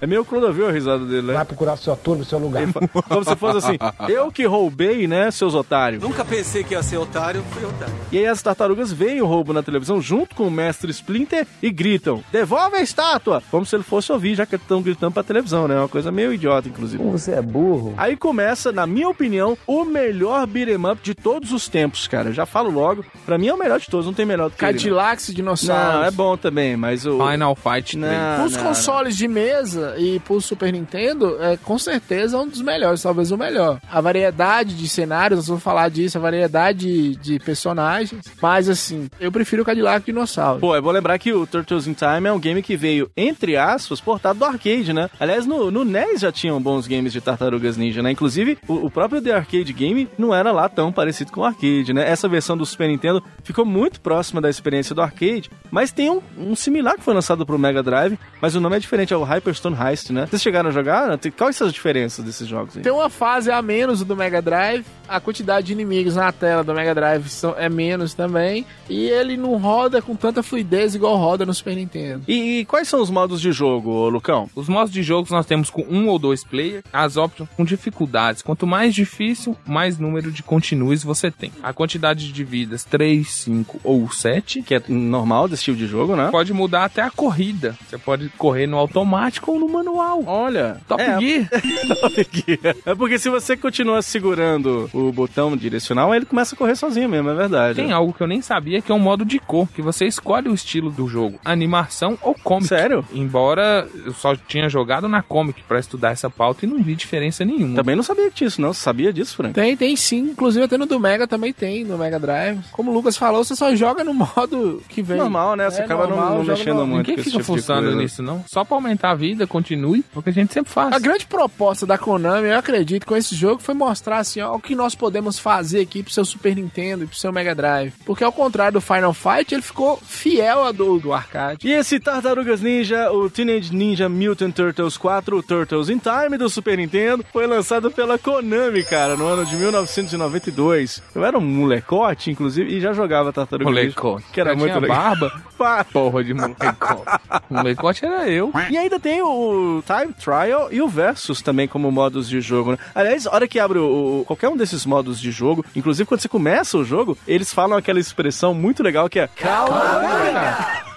[0.00, 1.34] é meio Clodovil a risada dele, né?
[1.34, 2.62] Vai procurar seu ator no seu lugar.
[2.62, 6.02] Ele fa- Como se fosse assim, eu que roubei, né, seus otários.
[6.02, 7.94] Nunca pensei que ia ser otário, fui otário.
[8.10, 11.70] E aí as tartarugas veem o roubo na televisão junto com o mestre Splinter e
[11.70, 13.42] gritam: Devolve a estátua!
[13.50, 15.76] Como se ele fosse ouvir, já que estão gritando pra televisão, né?
[15.78, 17.02] Uma coisa meio idiota, inclusive.
[17.04, 17.94] Você é burro.
[17.96, 22.28] Aí começa, na minha opinião, o melhor beat'em up de todos os tempos, cara.
[22.30, 23.04] Eu já falo logo.
[23.26, 24.72] Pra mim é o melhor de todos, não tem melhor do que ele.
[24.72, 24.78] não.
[24.78, 25.94] Cadillacs e dinossauros.
[25.94, 27.18] Não, é bom também, mas o.
[27.18, 28.12] Final Fight 3.
[28.12, 32.60] Não, Pros não, consoles de mesa e pro Super Nintendo, é com certeza um dos
[32.60, 33.80] melhores, talvez o melhor.
[33.90, 38.22] A variedade de cenários, nós vamos falar disso, a variedade de personagens.
[38.40, 40.60] Mas assim, eu prefiro o Cadillac e Dinossauro.
[40.60, 43.56] Pô, é bom lembrar que o Turtles in Time é um game que veio, entre
[43.56, 45.08] aspas, portado do arcade, né?
[45.18, 48.10] Aliás, no, no NES já tinham bons games de Tartarugas Ninja, né?
[48.10, 51.92] Inclusive, o, o próprio The Arcade Game não era lá tão parecido com o arcade,
[51.92, 52.08] né?
[52.08, 56.20] Essa versão do Super Nintendo ficou muito próxima da experiência do arcade, mas tem um,
[56.36, 59.22] um similar que foi lançado pro Mega Drive, mas o nome é diferente, é o
[59.22, 60.26] Hyperstone Heist, né?
[60.26, 61.18] Vocês chegaram a jogar?
[61.36, 62.82] Quais são as diferenças desses jogos aí?
[62.82, 66.72] Tem uma fase a menos do Mega Drive, a quantidade de inimigos na tela do
[66.74, 71.44] Mega Drive são, é menos também, e ele não roda com tanta fluidez igual roda
[71.44, 72.24] no Super Nintendo.
[72.26, 74.48] E, e quais são os modos de jogo, Lucão?
[74.54, 78.42] Os modos de jogos nós temos com um ou dois players, as opções com dificuldades.
[78.42, 81.52] Quanto mais difícil, mais número de continues você tem.
[81.62, 84.62] A quantidade de vidas, 3, 5 ou ou o 7.
[84.62, 86.28] Que é normal desse tipo de jogo, né?
[86.30, 87.76] Pode mudar até a corrida.
[87.88, 90.22] Você pode correr no automático ou no manual.
[90.26, 90.80] Olha.
[90.88, 91.48] Top é, Gear.
[92.00, 92.76] Top Gear.
[92.84, 97.30] É porque se você continua segurando o botão direcional, ele começa a correr sozinho mesmo,
[97.30, 97.76] é verdade.
[97.76, 100.48] Tem algo que eu nem sabia que é um modo de cor, que você escolhe
[100.48, 102.68] o estilo do jogo, animação ou comic.
[102.68, 103.04] Sério?
[103.12, 107.44] Embora eu só tinha jogado na comic pra estudar essa pauta e não vi diferença
[107.44, 107.76] nenhuma.
[107.76, 108.72] Também não sabia disso, não.
[108.72, 109.54] Você sabia disso, Frank?
[109.54, 110.30] Tem, tem sim.
[110.30, 112.60] Inclusive até no do Mega também tem, no Mega Drive.
[112.72, 115.18] Como o Lucas falou, você só joga no modo que vem.
[115.18, 115.70] Normal, né?
[115.70, 116.86] Você É, acaba não- normal, não mexendo normal.
[116.86, 116.98] muito.
[117.08, 117.96] Ninguém com esse fica tipo de fuçando coisa.
[117.96, 118.44] nisso, não.
[118.52, 120.92] Só pra aumentar a vida, continue, porque a gente sempre faz.
[120.92, 124.60] A grande proposta da Konami, eu acredito, com esse jogo foi mostrar assim, ó, o
[124.60, 127.92] que nós podemos fazer aqui pro seu Super Nintendo e pro seu Mega Drive.
[128.04, 131.66] Porque ao contrário do Final Fight, ele ficou fiel a do, do arcade.
[131.66, 136.48] E esse Tartarugas Ninja, o Teenage Ninja Mutant Turtles 4, o Turtles in Time do
[136.48, 141.02] Super Nintendo, foi lançado pela Konami, cara, no ano de 1992.
[141.14, 144.24] Eu era um molecote, inclusive, e já jogava Tartarugas Molecote.
[144.32, 145.32] Que era Já muito tinha barba?
[145.92, 147.20] Porra de molecote.
[147.48, 148.52] molecote era eu.
[148.70, 152.78] E ainda tem o Time Trial e o Versus também como modos de jogo, né?
[152.94, 156.20] Aliás, a hora que abre o, o- qualquer um desses modos de jogo, inclusive quando
[156.20, 160.00] você começa o jogo, eles falam aquela expressão muito legal que é Calma,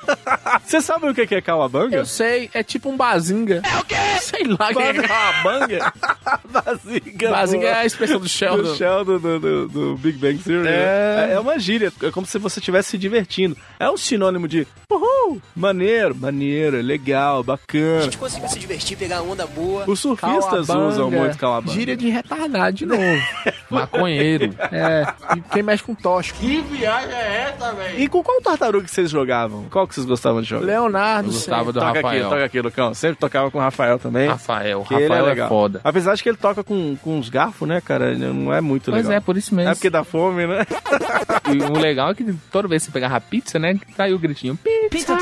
[0.65, 1.95] Você sabe o que é Kawabanga?
[1.97, 3.61] Eu sei, é tipo um bazinga.
[3.63, 3.95] É o quê?
[4.21, 5.93] Sei lá o que é Kawabanga.
[6.49, 7.29] Bazinga.
[7.31, 8.63] bazinga é a expressão do Sheldon.
[8.63, 10.67] Do Sheldon do, do- do Big Bang Theory.
[10.67, 11.27] É.
[11.29, 11.33] É.
[11.33, 13.57] é uma gíria, é como se você estivesse se divertindo.
[13.79, 18.09] É um sinônimo de uhul, maneiro, maneiro, legal, bacana.
[18.17, 19.83] conseguiu se divertir, pegar onda boa.
[19.87, 20.87] Os surfistas Kawabanga.
[20.87, 21.73] usam muito Kawabanga.
[21.73, 23.01] Gíria de retardado de novo.
[23.69, 24.55] Maconheiro.
[24.71, 25.05] É,
[25.37, 26.39] e quem mexe com tóxico.
[26.39, 27.99] Que viagem é essa, velho?
[27.99, 29.65] E com qual tartaruga que vocês jogavam?
[29.69, 30.65] Qual que vocês gostavam de jogar?
[30.65, 32.21] Leonardo, Eu gostava do toca Rafael.
[32.21, 32.93] aqui, toca aqui, Lucão.
[32.93, 34.27] Sempre tocava com o Rafael também.
[34.29, 34.83] Rafael.
[34.87, 35.49] que ele Rafael é é, legal.
[35.49, 35.81] foda.
[35.83, 38.11] Apesar de que ele toca com, com uns garfos, né, cara?
[38.11, 39.17] Ele Não é muito Pois legal.
[39.17, 39.71] é, por isso mesmo.
[39.71, 40.65] É porque dá fome, né?
[41.53, 44.57] E o legal é que toda vez que você pegava pizza, né, caiu o gritinho.
[44.89, 45.15] Pizza!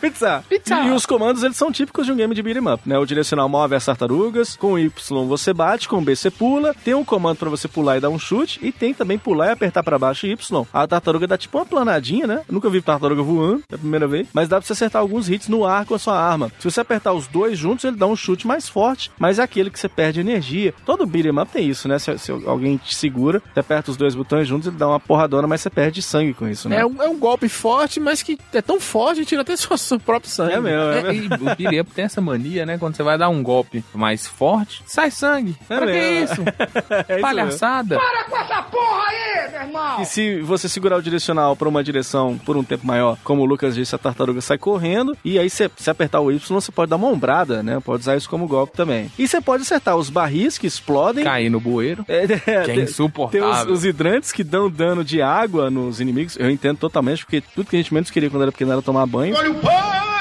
[0.00, 0.44] Pizza.
[0.48, 0.74] Pizza.
[0.84, 2.98] E os comandos, eles são típicos de um game de beat'em up, né?
[2.98, 7.04] O direcional move as tartarugas, com Y você bate, com B você pula, tem um
[7.04, 9.98] comando pra você pular e dar um chute, e tem também pular e apertar pra
[9.98, 10.64] baixo Y.
[10.72, 12.42] A tartaruga dá tipo uma planadinha, né?
[12.48, 15.28] Eu nunca vi tartaruga voando, é a primeira vez, mas dá pra você acertar alguns
[15.28, 16.50] hits no ar com a sua arma.
[16.58, 19.70] Se você apertar os dois juntos, ele dá um chute mais forte, mas é aquele
[19.70, 20.74] que você perde energia.
[20.84, 21.98] Todo beat'em up tem isso, né?
[21.98, 25.46] Se, se alguém te segura, você aperta os dois botões juntos, ele dá uma porradona,
[25.46, 26.80] mas você perde sangue com isso, né?
[26.80, 29.76] É um, é um golpe forte, mas que é tão forte que tira até seu,
[29.76, 30.54] seu próprio sangue.
[30.54, 32.78] É mesmo, é É, e o beat'em up tem essa mania, né?
[32.78, 35.56] Quando você vai dar um golpe mais forte, sai sangue.
[35.68, 36.32] É pra que mesmo.
[36.32, 36.44] isso?
[37.08, 37.98] É isso Palhaçada.
[38.28, 40.02] com essa porra aí, meu irmão!
[40.02, 43.44] E se você segurar o direcional pra uma direção por um tempo maior, como o
[43.44, 45.16] Lucas disse, a tartaruga sai correndo.
[45.24, 47.78] E aí, se, se apertar o Y, você pode dar uma ombrada, né?
[47.84, 49.10] Pode usar isso como golpe também.
[49.18, 51.24] E você pode acertar os barris que explodem.
[51.24, 52.04] Cair no bueiro.
[52.08, 53.50] É, é, Que é tem- insuportável.
[53.66, 56.36] Tem os, os hidrantes que dão dano de água nos inimigos.
[56.38, 59.06] Eu entendo totalmente, porque tudo que a gente menos queria quando era pequeno era tomar
[59.06, 59.34] banho.
[59.36, 60.15] Olha o porco!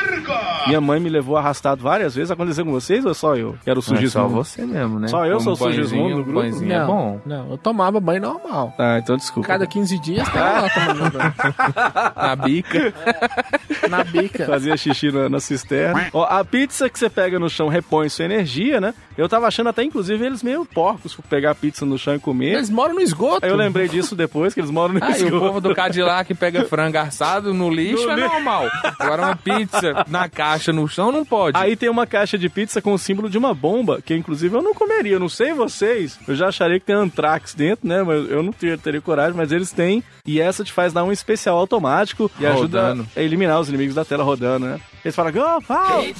[0.67, 2.31] Minha mãe me levou arrastado várias vezes.
[2.31, 3.55] Aconteceu com vocês ou só eu?
[3.65, 4.09] Era o É sujismo.
[4.21, 5.07] só você mesmo, né?
[5.07, 6.39] Só eu Como sou o banhozinho, do grupo?
[6.41, 7.21] banhozinho é Não, bom.
[7.25, 8.73] Não, eu tomava banho normal.
[8.79, 9.47] Ah, então desculpa.
[9.47, 11.33] Cada 15 dias tava lá tomando banho.
[12.15, 12.93] Na bica.
[13.89, 14.45] Na bica.
[14.47, 16.07] Fazia xixi na, na cisterna.
[16.13, 18.93] Ó, a pizza que você pega no chão repõe sua energia, né?
[19.17, 22.19] Eu tava achando até, inclusive, eles meio porcos por pegar a pizza no chão e
[22.19, 22.53] comer.
[22.55, 23.45] Eles moram no esgoto.
[23.45, 25.39] Aí eu lembrei disso depois, que eles moram no Ah, e o esgoto.
[25.39, 28.69] povo do Cadillac pega frango assado no lixo No é li- normal.
[28.99, 31.57] Agora uma pizza na caixa no chão não pode.
[31.57, 34.61] Aí tem uma caixa de pizza com o símbolo de uma bomba, que inclusive eu
[34.61, 36.19] não comeria, eu não sei vocês.
[36.27, 38.03] Eu já acharia que tem antrax dentro, né?
[38.03, 40.03] Mas eu não teria, teria coragem, mas eles têm.
[40.27, 43.07] E essa te faz dar um especial automático e ajuda Rodando.
[43.15, 44.79] a eliminar os inimigos da tela rodando, né?
[45.03, 46.13] Eles falam, Go Power!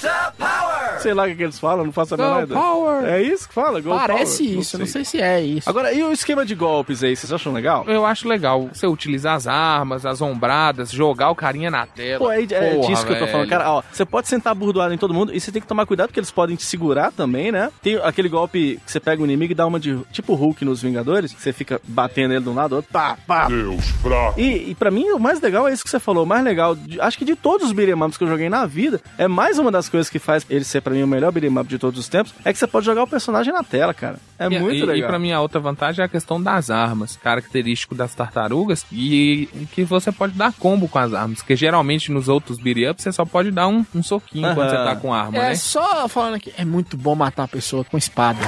[1.00, 2.60] Sei lá o que, eles falam, não faço a menor ideia.
[2.60, 3.06] Power!
[3.06, 3.82] É isso que fala?
[3.82, 4.60] Go Parece Power?
[4.60, 5.70] isso, não sei se é isso.
[5.70, 7.84] Agora, e o esquema de golpes aí, vocês acham legal?
[7.88, 12.20] Eu acho legal você utilizar as armas, as ombradas, jogar o carinha na tela.
[12.20, 13.50] Pô, é, é Porra, disso que eu tô falando.
[13.50, 16.08] Cara, ó, você pode sentar burdoado em todo mundo e você tem que tomar cuidado
[16.10, 17.72] porque eles podem te segurar também, né?
[17.82, 20.82] Tem aquele golpe que você pega o inimigo e dá uma de tipo Hulk nos
[20.82, 23.48] Vingadores, que você fica batendo ele de um lado, do outro, pá, pá.
[23.48, 24.40] Deus fraco.
[24.40, 26.24] E, e pra mim, o mais legal é isso que você falou.
[26.24, 29.02] O mais legal, acho que de todos os beat'em ups que eu joguei na vida,
[29.18, 31.68] é mais uma das coisas que faz ele ser pra mim o melhor beat'em up
[31.68, 34.18] de todos os tempos, é que você pode jogar o personagem na tela, cara.
[34.38, 34.96] É E- muito e, legal.
[34.98, 39.50] E pra mim a outra vantagem é a questão das armas, característico das tartarugas, e
[39.72, 43.12] que você pode dar combo com as armas, porque geralmente nos outros beat up você
[43.12, 45.56] só pode dar um, um soquinho quando você tá com arma, É né?
[45.56, 48.40] só falando aqui, é muito bom matar a pessoa com espada.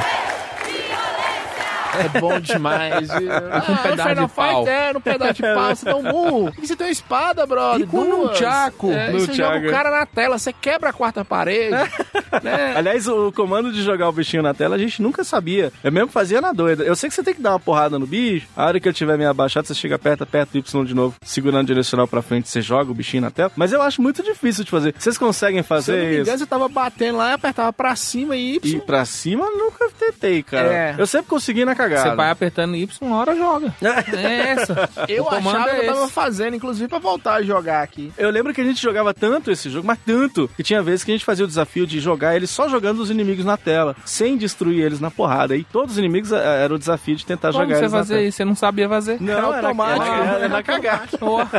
[2.00, 3.08] É bom demais.
[3.10, 3.20] viu?
[3.30, 4.66] com um Ah, pedaço Final de pau.
[4.66, 6.54] Fight é, no pedaço de pau, você dá um murro.
[6.62, 7.82] E você tem uma espada, brother.
[7.82, 8.92] E com um nunchaku.
[8.92, 9.68] É, e você joga Nunchaku.
[9.68, 11.72] o cara na tela, você quebra a quarta parede.
[12.44, 12.74] né?
[12.76, 15.72] Aliás, o comando de jogar o bichinho na tela a gente nunca sabia.
[15.84, 16.84] Eu mesmo fazia na doida.
[16.84, 18.48] Eu sei que você tem que dar uma porrada no bicho.
[18.56, 21.16] A hora que ele tiver meio abaixado, você chega, aperta, aperta o Y de novo,
[21.22, 23.52] segurando o direcional pra frente, você joga o bichinho na tela.
[23.56, 24.94] Mas eu acho muito difícil de fazer.
[24.98, 26.22] Vocês conseguem Se eu não fazer me isso?
[26.22, 28.80] engano, você tava batendo lá e apertava pra cima e E Y.
[28.82, 30.74] pra cima, eu nunca tentei, cara.
[30.74, 30.96] É.
[30.98, 31.87] Eu sempre consegui na cagada.
[31.96, 33.74] Você vai apertando Y, uma hora joga.
[33.82, 34.90] É essa.
[35.08, 38.12] Eu achava é que eu tava fazendo, inclusive, pra voltar a jogar aqui.
[38.18, 41.12] Eu lembro que a gente jogava tanto esse jogo, mas tanto, que tinha vezes que
[41.12, 44.38] a gente fazia o desafio de jogar ele só jogando os inimigos na tela, sem
[44.38, 45.56] destruir eles na porrada.
[45.56, 48.22] E todos os inimigos eh, era o desafio de tentar Como jogar você eles fazia
[48.24, 48.38] isso?
[48.38, 49.22] Você não sabia fazer?
[49.22, 50.06] Não, Era era automático.
[50.06, 50.36] automático.
[50.38, 51.08] Era, na cagada.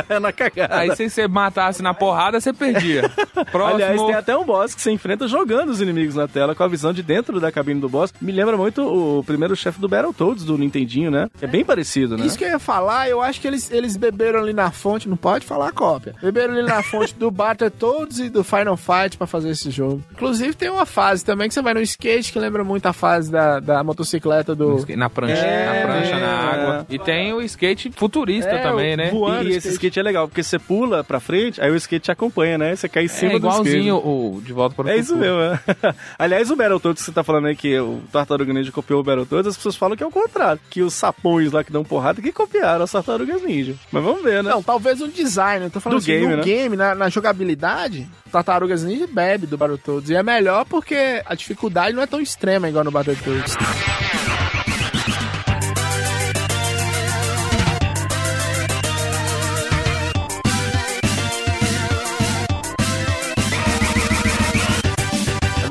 [0.09, 0.77] É na cagada.
[0.77, 3.09] Aí se você matasse na porrada, você perdia.
[3.51, 3.75] Próximo.
[3.75, 6.67] Aliás, tem até um boss que você enfrenta jogando os inimigos na tela, com a
[6.67, 8.13] visão de dentro da cabine do boss.
[8.21, 9.87] Me lembra muito o primeiro chefe do
[10.19, 11.29] Battletoads, do Nintendinho, né?
[11.41, 12.25] É bem parecido, né?
[12.25, 15.15] Isso que eu ia falar, eu acho que eles, eles beberam ali na fonte, não
[15.17, 16.13] pode falar cópia.
[16.21, 20.03] Beberam ali na fonte do Battletoads e do Final Fight pra fazer esse jogo.
[20.11, 23.31] Inclusive tem uma fase também que você vai no skate que lembra muito a fase
[23.31, 24.85] da, da motocicleta do...
[24.97, 26.53] Na prancha, É, na prancha, na é.
[26.63, 26.85] água.
[26.89, 29.09] E tem o skate futurista É, também, né?
[29.11, 29.47] voando.
[29.49, 32.11] E, e esse skate é legal, porque você pula pra frente, aí o skate te
[32.11, 32.75] acompanha, né?
[32.75, 34.07] Você cai em cima É igualzinho do skate.
[34.07, 35.39] o De Volta para o É isso Futuro.
[35.39, 35.41] mesmo,
[35.85, 35.95] é.
[36.19, 39.47] Aliás, o Battletoads que você tá falando aí que o Tartaruga Ninja copiou o Battletoads,
[39.47, 40.59] as pessoas falam que é o contrário.
[40.69, 43.75] Que os sapões lá que dão porrada que copiaram as Tartarugas Ninja.
[43.91, 44.49] Mas vamos ver, né?
[44.49, 45.65] Não, talvez um design.
[45.65, 46.43] Eu tô falando Do assim, game, no né?
[46.43, 50.09] game, na, na jogabilidade, Tartarugas Ninja bebe do Battletoads.
[50.09, 53.55] E é melhor porque a dificuldade não é tão extrema igual no Battletoads.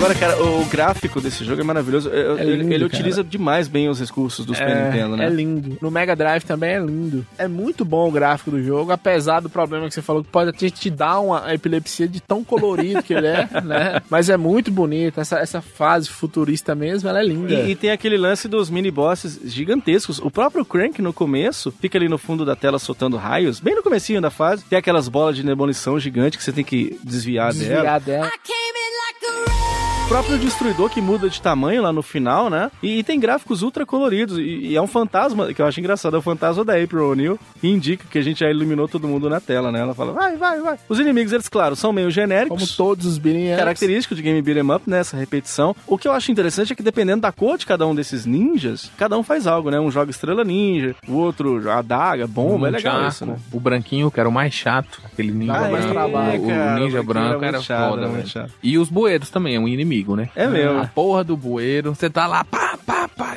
[0.08, 2.08] Agora, cara, o gráfico desse jogo é maravilhoso.
[2.10, 2.86] É ele lindo, ele cara.
[2.86, 5.26] utiliza demais bem os recursos do Super É, Nintendo, né?
[5.26, 5.76] é lindo.
[5.82, 7.26] No Mega Drive também é lindo.
[7.36, 10.48] É muito bom o gráfico do jogo, apesar do problema que você falou, que pode
[10.48, 14.00] até te dar uma epilepsia de tão colorido que ele é, né?
[14.08, 15.20] Mas é muito bonito.
[15.20, 17.52] Essa, essa fase futurista mesmo, ela é linda.
[17.52, 20.18] E, e tem aquele lance dos mini bosses gigantescos.
[20.20, 23.82] O próprio Crank no começo fica ali no fundo da tela soltando raios, bem no
[23.82, 24.64] comecinho da fase.
[24.64, 27.74] Tem aquelas bolas de demolição gigante que você tem que desviar, dela.
[27.74, 28.26] Desviar dela.
[28.26, 29.67] O
[30.08, 32.70] próprio destruidor que muda de tamanho lá no final, né?
[32.82, 34.38] E, e tem gráficos ultra coloridos.
[34.38, 37.38] E, e é um fantasma, que eu acho engraçado, é o fantasma da April O'Neil.
[37.62, 39.80] E indica que a gente já iluminou todo mundo na tela, né?
[39.80, 40.78] Ela fala, vai, vai, vai.
[40.88, 42.58] Os inimigos, eles, claro, são meio genéricos.
[42.58, 43.58] Como todos os beating ups.
[43.58, 45.00] Característico de Game Beat'em Up, né?
[45.00, 45.76] Essa repetição.
[45.86, 48.90] O que eu acho interessante é que dependendo da cor de cada um desses ninjas,
[48.96, 49.78] cada um faz algo, né?
[49.78, 53.36] Um joga estrela ninja, o outro adaga, bomba, é legal isso, né?
[53.52, 55.02] O branquinho, que era o mais chato.
[55.04, 55.92] Aquele ninja Dava mais branco.
[55.92, 58.50] trabalho, o, cara, o ninja branco era era, chato, foda, velho.
[58.62, 60.30] E os bueiros também, é um inimigo, né?
[60.34, 60.80] É mesmo.
[60.80, 61.94] A porra do bueiro.
[61.94, 63.36] Você tá lá, pá, pá, pá,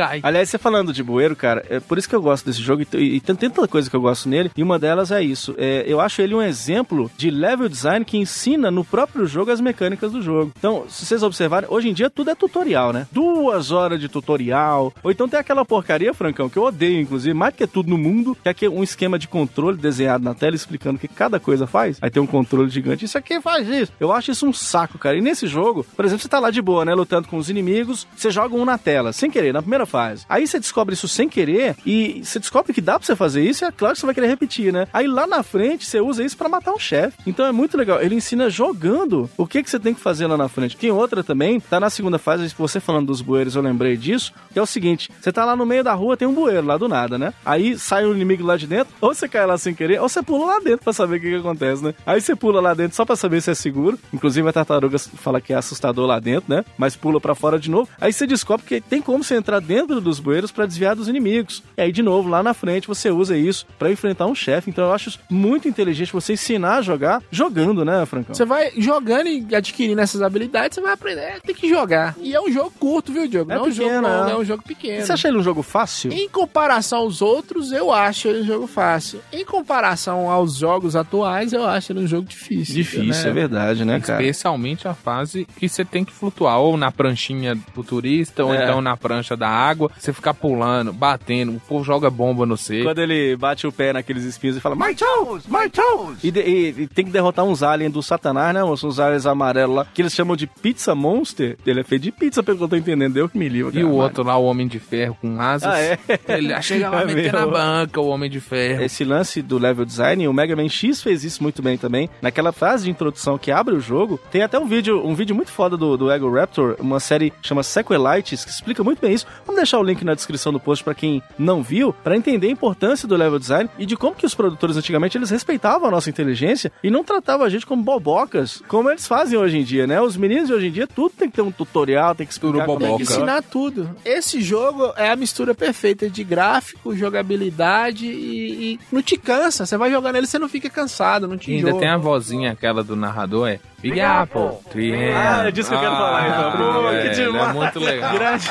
[0.00, 0.20] cai.
[0.22, 3.16] Aliás, você falando de bueiro, cara, é por isso que eu gosto desse jogo e,
[3.16, 5.54] e tem tanta coisa que eu gosto nele, e uma delas é isso.
[5.58, 9.60] É, eu acho ele um exemplo de level design que ensina no próprio jogo as
[9.60, 10.52] mecânicas do jogo.
[10.58, 13.06] Então, se vocês observarem, hoje em dia tudo é tutorial, né?
[13.12, 14.92] Duas horas de tutorial.
[15.02, 17.98] Ou então tem aquela porcaria, Francão, que eu odeio, inclusive, mais do que tudo no
[17.98, 21.66] mundo, que é um esquema de controle desenhado na tela explicando o que cada coisa
[21.66, 21.98] faz.
[22.00, 23.04] Aí tem um controle gigante.
[23.04, 23.92] Isso aqui faz isso.
[24.00, 25.16] Eu acho isso um saco, cara.
[25.16, 26.94] E nesse jogo, por exemplo, você tá lá de boa, né?
[26.94, 30.24] Lutando com os inimigos, você joga um na tela, sem querer, na primeira fase.
[30.30, 33.62] Aí você descobre isso sem querer e você descobre que dá pra você fazer isso
[33.62, 34.88] e é claro que você vai querer repetir, né?
[34.94, 37.18] Aí lá na frente você usa isso pra matar um chefe.
[37.26, 38.00] Então é muito legal.
[38.00, 40.74] Ele ensina jogando o que, que você tem que fazer lá na frente.
[40.74, 44.58] Tem outra também, tá na segunda fase, você falando dos bueiros, eu lembrei disso, que
[44.58, 46.88] é o seguinte: você tá lá no meio da rua, tem um bueiro lá do
[46.88, 47.34] nada, né?
[47.44, 50.22] Aí sai um inimigo lá de dentro, ou você cai lá sem querer, ou você
[50.22, 51.92] pula lá dentro pra saber o que, que acontece, né?
[52.06, 53.98] Aí você pula lá dentro só pra saber se é seguro.
[54.14, 56.64] Inclusive a tartaruga fala que é assustador lá dentro, né?
[56.76, 57.88] Mas pula pra fora de novo.
[58.00, 61.62] Aí você descobre que tem como você entrar dentro dos bueiros pra desviar dos inimigos.
[61.76, 64.70] E aí, de novo, lá na frente você usa isso pra enfrentar um chefe.
[64.70, 68.34] Então eu acho muito inteligente você ensinar a jogar jogando, né, Francão?
[68.34, 71.20] Você vai jogando e adquirindo essas habilidades, você vai aprender.
[71.20, 72.14] É, Tem que jogar.
[72.18, 73.50] E é um jogo curto, viu, Diogo?
[73.52, 74.32] É não é um jogo pequeno, longo, é.
[74.32, 75.06] é um jogo pequeno.
[75.06, 76.12] Você acha ele um jogo fácil?
[76.12, 79.20] Em comparação aos outros, eu acho ele um jogo fácil.
[79.32, 82.74] Em comparação aos jogos atuais, eu acho ele um jogo difícil.
[82.74, 83.30] Difícil, né?
[83.30, 84.22] é verdade, né, cara?
[84.22, 88.62] Especialmente a fase que você tem que flutuar, ou na pranchinha futurista, ou É.
[88.64, 89.90] então na prancha da água.
[89.98, 92.82] Você ficar pulando, batendo, o povo joga bomba no C.
[92.82, 96.18] Quando ele bate o pé naqueles espinhos e fala My toes, my toes!
[96.22, 98.86] E, de- e- e tem que derrotar uns aliens do satanás, né, moço?
[98.86, 101.56] Uns aliens amarelos lá, que eles chamam de Pizza Monster.
[101.66, 103.14] Ele é feito de pizza, pelo que eu tô entendendo.
[103.14, 105.68] Deu que me livra, E o outro lá, o Homem de Ferro com asas.
[105.72, 105.98] Ah, é?
[106.28, 108.82] Ele chega lá É meter na banca o Homem de Ferro.
[108.82, 112.08] Esse lance do level design, o Mega Man X fez isso muito bem também.
[112.22, 115.50] Naquela fase de introdução que abre o jogo, tem até um vídeo, um vídeo muito
[115.50, 119.26] foda do, do Ego Raptor, uma série que chama Sequelites, que explica muito bem isso.
[119.46, 122.50] Vamos deixar o link na descrição do post pra quem não viu, pra entender a
[122.50, 126.10] importância do level design e de como que os produtores antigamente eles respeitavam a nossa
[126.10, 130.00] inteligência e não tratavam a gente como bobocas, como eles fazem hoje em dia, né?
[130.00, 132.66] Os meninos de hoje em dia tudo tem que ter um tutorial, tem que explicar
[132.66, 133.90] como é Tem que ensinar tudo.
[134.04, 139.66] Esse jogo é a mistura perfeita de gráfico, jogabilidade e, e não te cansa.
[139.66, 142.52] Você vai jogando ele, você não fica cansado, não te E ainda tem a vozinha
[142.52, 146.52] aquela do narrador, é Big Apple, Three Ah, é disso que eu quero falar, então.
[146.52, 147.48] Pô, que velho, demais.
[147.48, 148.12] É muito legal.
[148.14, 148.50] Grande.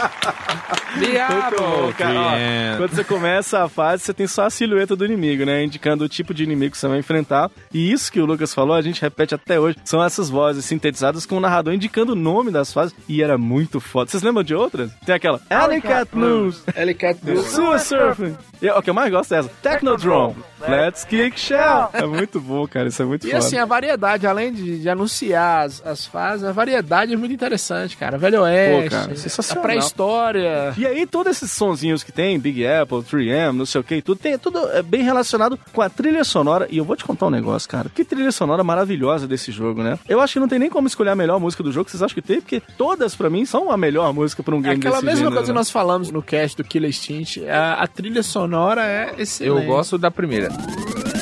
[0.98, 2.20] Big Muito bom, Apple, cara.
[2.20, 5.63] Ó, Quando você começa a fase, você tem só a silhueta do inimigo, né?
[5.63, 7.52] Indicando o tipo de inimigo que você vai enfrentar.
[7.74, 9.78] E isso que o Lucas falou, a gente repete até hoje.
[9.84, 12.96] São essas vozes sintetizadas com o narrador indicando o nome das fases.
[13.08, 14.10] E era muito foda.
[14.10, 14.92] Vocês lembram de outras?
[15.06, 17.46] Tem aquela Alley Cat Blues, Alley Cat Blues.
[17.46, 18.36] Sewer Surfing.
[18.62, 19.50] E, o que eu mais gosto é essa.
[19.62, 20.36] Technodrome.
[20.67, 21.89] Let's Kick Shell.
[21.93, 22.88] É muito bom, cara.
[22.89, 23.39] Isso é muito E foda.
[23.39, 27.95] assim, a variedade, além de, de anunciar as, as fases, a variedade é muito interessante,
[27.98, 28.17] cara.
[28.17, 30.74] Velho Oeste, Pô, cara, a pré-história.
[30.78, 34.02] E aí, todos esses sonzinhos que tem, Big Apple, 3M, não sei o que, e
[34.02, 36.67] tudo, tem tudo é bem relacionado com a trilha sonora.
[36.69, 37.89] E eu vou te contar um negócio, cara.
[37.93, 39.98] Que trilha sonora maravilhosa desse jogo, né?
[40.08, 41.89] Eu acho que não tem nem como escolher a melhor música do jogo.
[41.89, 42.41] Vocês acham que tem?
[42.41, 45.17] Porque todas, pra mim, são a melhor música pra um É game aquela desse mesma
[45.17, 45.58] gênero, coisa que né?
[45.60, 47.48] nós falamos no cast do Killer Instinct.
[47.48, 49.62] A, a trilha sonora é excelente.
[49.62, 50.49] Eu gosto da primeira.
[50.50, 51.18] E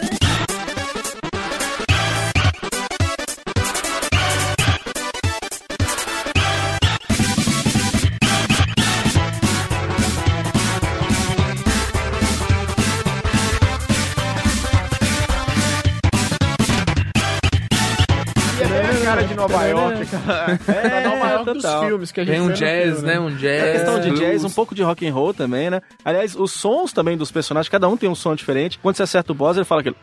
[19.49, 20.59] Nova York, cara.
[20.67, 21.85] É, Nova York dos total.
[21.85, 23.19] filmes que a gente Tem um jazz, filme, né?
[23.19, 23.63] Um jazz.
[23.63, 24.19] É questão de blues.
[24.19, 25.81] jazz, um pouco de rock and roll também, né?
[26.03, 28.79] Aliás, os sons também dos personagens, cada um tem um som diferente.
[28.79, 29.95] Quando você acerta o boss, ele fala aquele...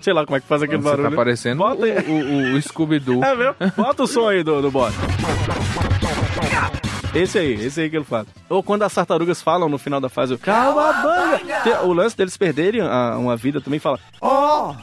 [0.00, 1.10] Sei lá como é que faz aquele Você barulho.
[1.10, 1.92] tá parecendo Bota aí.
[1.98, 3.22] o, o, o Scooby-Doo.
[3.24, 3.54] É mesmo?
[3.76, 4.94] Bota o som aí do, do boss.
[7.14, 8.26] Esse aí, esse aí que ele faz.
[8.48, 11.60] Ou quando as tartarugas falam no final da fase, o Calabanga!
[11.62, 14.74] Tem- O lance deles perderem a- uma vida também fala, oh,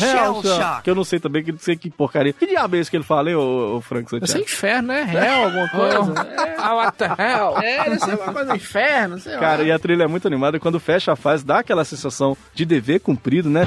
[0.00, 0.82] Hell Shock.
[0.82, 2.32] Que eu não sei também, que não sei que porcaria.
[2.32, 4.44] Que diabo é esse que ele fala, hein, ô, ô Frank Deve ser Santiago?
[4.50, 5.12] inferno, né?
[5.12, 6.26] Hell, alguma coisa.
[6.58, 7.58] Ah, what the hell?
[7.62, 9.40] É, deve ser alguma coisa do inferno, sei lá.
[9.40, 10.56] Cara, e a trilha é muito animada.
[10.56, 13.66] e Quando fecha a fase, dá aquela sensação de dever cumprido, né?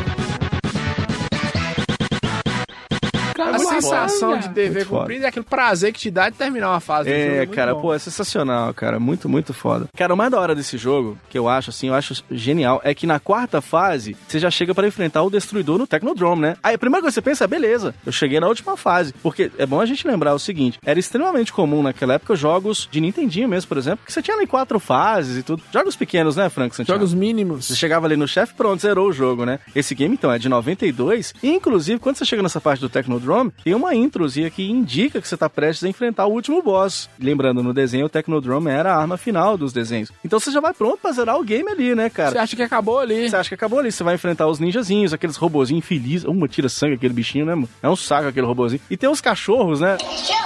[3.66, 5.00] A sensação de dever Muito foda.
[5.02, 7.10] cumprido é aquele prazer que te dá de terminar uma fase.
[7.10, 7.82] do jogo, É, muito cara, bom.
[7.82, 9.00] pô, é sensacional, cara.
[9.00, 9.88] Muito, muito foda.
[9.96, 12.94] Cara, o mais da hora desse jogo, que eu acho, assim, eu acho genial, é
[12.94, 16.58] que na quarta fase, você já chega pra enfrentar o Destruidor no Technodrome, né?
[16.64, 19.14] Aí a primeira coisa que você pensa é, beleza, eu cheguei na última fase.
[19.24, 23.00] Porque é bom a gente lembrar o seguinte, era extremamente comum naquela época jogos de
[23.02, 25.62] Nintendinho mesmo, por exemplo, que você tinha ali quatro fases e tudo.
[25.72, 27.00] Jogos pequenos, né, Frank Santiago?
[27.00, 27.66] Jogos mínimos.
[27.66, 29.60] Você chegava ali no chefe, pronto, zerou o jogo, né?
[29.76, 31.34] Esse game, então, é de 92.
[31.42, 35.28] E, inclusive, quando você chega nessa parte do Technodrome, tem uma introzinha que indica que
[35.28, 37.10] você tá prestes a enfrentar o último boss.
[37.20, 40.12] Lembrando, no desenho, o Technodrome era a arma final dos desenhos.
[40.24, 42.42] Então você já vai pronto pra zerar o game ali, né, Você cara?
[42.42, 43.30] acha que acabou ali.
[43.30, 46.26] Você acha que acabou ali, você vai enfrentar os ninjazinhos, aqueles robozinhos infelizes.
[46.26, 47.70] Uma tira sangue aquele bichinho, né, mano?
[47.82, 48.82] É um saco aquele robozinho.
[48.90, 49.98] E tem os cachorros, né?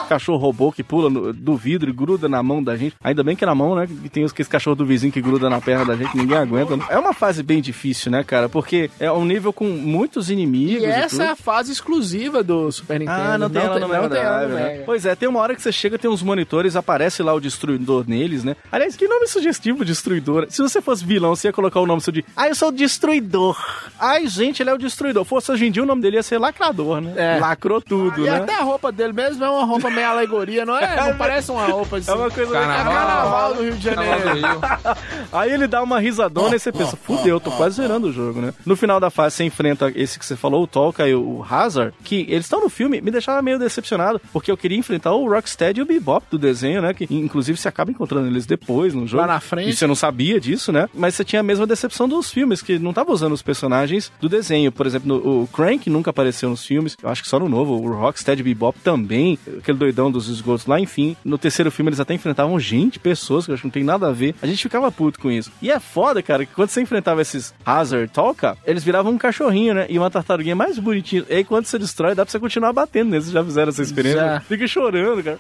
[0.10, 2.96] Cachorro robô que pula no- do vidro e gruda na mão da gente.
[3.04, 3.88] Ainda bem que é na mão, né?
[4.04, 6.76] E tem os, aqueles cachorros do vizinho que gruda na perna da gente, ninguém aguenta.
[6.78, 6.86] né?
[6.90, 8.50] É uma fase bem difícil, né, cara?
[8.50, 10.84] Porque é um nível com muitos inimigos.
[10.84, 11.22] E e essa tudo.
[11.24, 13.22] é a fase exclusiva do Super Nintendo.
[13.22, 14.64] Ah, não tem ela no Mega não tem ela Drive, no né?
[14.72, 14.84] Mega.
[14.86, 18.06] Pois é, tem uma hora que você chega, tem uns monitores, aparece lá o destruidor
[18.08, 18.56] neles, né?
[18.72, 20.48] Aliás, que nome sugestivo, destruidor.
[20.50, 22.24] Se você fosse vilão, você ia colocar o nome seu de.
[22.36, 23.58] Ah, eu sou o destruidor.
[24.00, 25.24] Ai, gente, ele é o destruidor.
[25.26, 27.14] Fosse hoje em dia, o nome dele ia ser lacrador, né?
[27.16, 27.40] É.
[27.40, 28.38] Lacrou tudo, E né?
[28.38, 30.96] até a roupa dele mesmo é uma roupa meio alegoria, não é?
[31.12, 32.12] Não parece uma roupa assim.
[32.12, 32.94] É uma coisa É Carnaval.
[32.94, 34.24] carnaval do Rio de Janeiro.
[34.24, 34.98] Carnaval Rio.
[35.32, 38.54] Aí ele dá uma risadona e você pensa, fudeu, tô quase zerando o jogo, né?
[38.66, 41.94] No final da fase, você enfrenta esse que você falou, o Tolka e o Hazard,
[42.04, 45.80] que eles estão no filme, me deixava meio decepcionado, porque eu queria enfrentar o Rocksteady
[45.80, 46.94] e o Bebop do desenho, né?
[46.94, 49.22] Que inclusive você acaba encontrando eles depois no jogo.
[49.22, 49.70] Lá na frente.
[49.70, 50.90] E você não sabia disso, né?
[50.94, 54.28] Mas você tinha a mesma decepção dos filmes, que não tava usando os personagens do
[54.30, 54.72] desenho.
[54.72, 57.74] Por exemplo, no- o Crank nunca apareceu nos filmes, eu acho que só no novo.
[57.74, 61.16] O Rocksteady e Bebop também, aquele doidão dos esgotos lá, enfim.
[61.24, 64.08] No terceiro filme eles até enfrentavam gente, pessoas, que eu acho que não tem nada
[64.08, 64.36] a ver.
[64.42, 65.52] A gente ficava puto com isso.
[65.62, 69.74] E é foda, cara, que quando você enfrentava esses Hazard Tolka, eles viravam um cachorrinho,
[69.74, 69.86] né?
[69.90, 71.24] E uma tartaruguinha mais bonitinha.
[71.30, 73.26] E aí quando você destrói, dá pra você continuar batendo neles.
[73.26, 74.20] Vocês já fizeram essa experiência?
[74.22, 74.40] Já.
[74.42, 75.40] Fica chorando, cara.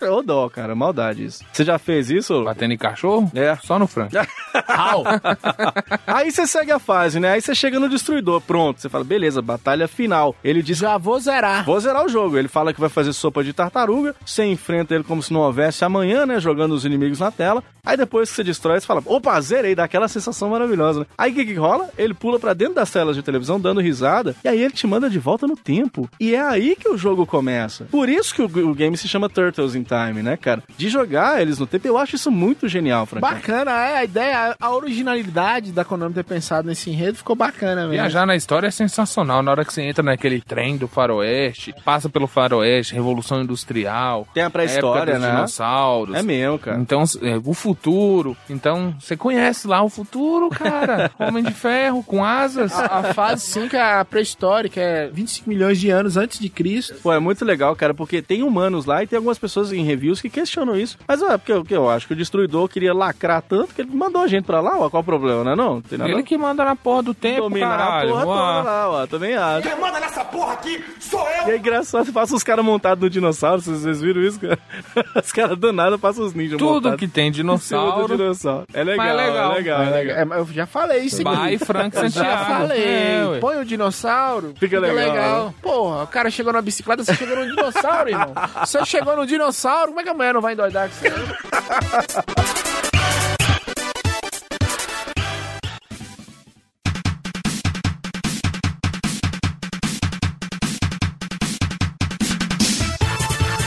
[0.00, 1.44] Ô dó, cara, maldade isso.
[1.52, 2.44] Você já fez isso?
[2.44, 3.30] Batendo em cachorro?
[3.34, 3.56] É.
[3.62, 4.10] Só no frango.
[6.06, 7.32] Aí você segue a fase, né?
[7.32, 8.80] Aí você chega no destruidor, pronto.
[8.80, 10.34] Você fala, beleza, batalha final.
[10.44, 11.64] Ele diz, Já vou zerar.
[11.64, 12.36] vou zerar o jogo.
[12.38, 14.14] Ele fala que vai fazer sopa de tartaruga.
[14.24, 16.38] Você enfrenta ele como se não houvesse amanhã, né?
[16.40, 17.62] Jogando os inimigos na tela.
[17.84, 21.06] Aí depois que você destrói, você fala, opa, zerei, dá aquela sensação maravilhosa, né?
[21.18, 21.90] Aí o que que rola?
[21.98, 24.34] Ele pula pra dentro das telas de televisão, dando risada.
[24.44, 26.08] E aí ele te manda de volta no tempo.
[26.18, 27.84] E é aí que o jogo começa.
[27.90, 30.62] Por isso que o, o game se chama Turtles in Time, né, cara?
[30.76, 33.20] De jogar eles no tempo, eu acho isso muito genial, Frank.
[33.20, 37.92] Bacana, é a ideia, a originalidade da Konami ter pensado nesse enredo ficou bacana mesmo.
[37.92, 39.42] Viajar na história é sensacional.
[39.42, 44.26] Na hora que você entra naquele trem do faroeste, passa pelo faroeste, Revolução Industrial.
[44.32, 45.30] Tem a pré-história, né?
[45.30, 46.14] dinossauros.
[46.14, 46.78] É mesmo, cara.
[46.78, 48.36] Então, é, o futuro.
[48.48, 51.10] Então, você conhece lá o futuro, cara.
[51.18, 52.72] Homem de ferro, com asas.
[52.72, 56.94] A, a fase 5 é a pré-histórica, é 25 milhões de anos antes de Cristo.
[57.02, 60.20] Pô, é muito legal, cara, porque tem humanos lá e tem algumas pessoas em reviews
[60.20, 60.96] que questionam isso.
[61.06, 64.22] Mas é porque, porque eu acho que o Destruidor queria lacrar tanto que ele mandou
[64.22, 64.88] a gente pra lá, ó.
[64.90, 65.54] Qual o problema, né?
[65.54, 68.08] Não, não tem nada Ele que manda na porra do tempo, dominar caralho.
[68.08, 68.34] a porra Ué.
[68.56, 69.06] toda lá, ó.
[69.06, 69.68] Também acho.
[69.68, 71.48] Quem manda nessa porra aqui sou eu!
[71.48, 74.58] E é engraçado, passa os caras montados no dinossauro, vocês, vocês viram isso, cara?
[75.24, 78.16] Os caras do nada passam os ninjas Tudo montados que tem dinossauro.
[78.16, 78.66] dinossauro.
[78.72, 79.52] É legal, Mas é legal.
[79.52, 80.16] é legal, é legal.
[80.18, 81.36] É, mas eu já falei isso aqui.
[81.36, 82.28] Vai, Frank Santiago.
[82.28, 82.84] Já falei.
[82.84, 83.38] É.
[83.40, 84.54] Põe o dinossauro.
[84.58, 85.54] Fica legal, né?
[85.62, 88.32] Porra, o cara chegou na bicicleta, você chegou no dinossauro, irmão.
[88.60, 91.08] Você chegou no dinossauro, como é que a mulher não vai endoidar com você?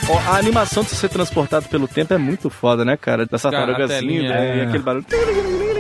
[0.10, 3.26] Ó, a animação de você ser transportado pelo tempo é muito foda, né, cara?
[3.26, 4.50] Da Cara, a tartarugazinha, telinha, né?
[4.50, 4.58] é.
[4.58, 5.06] E aquele barulho.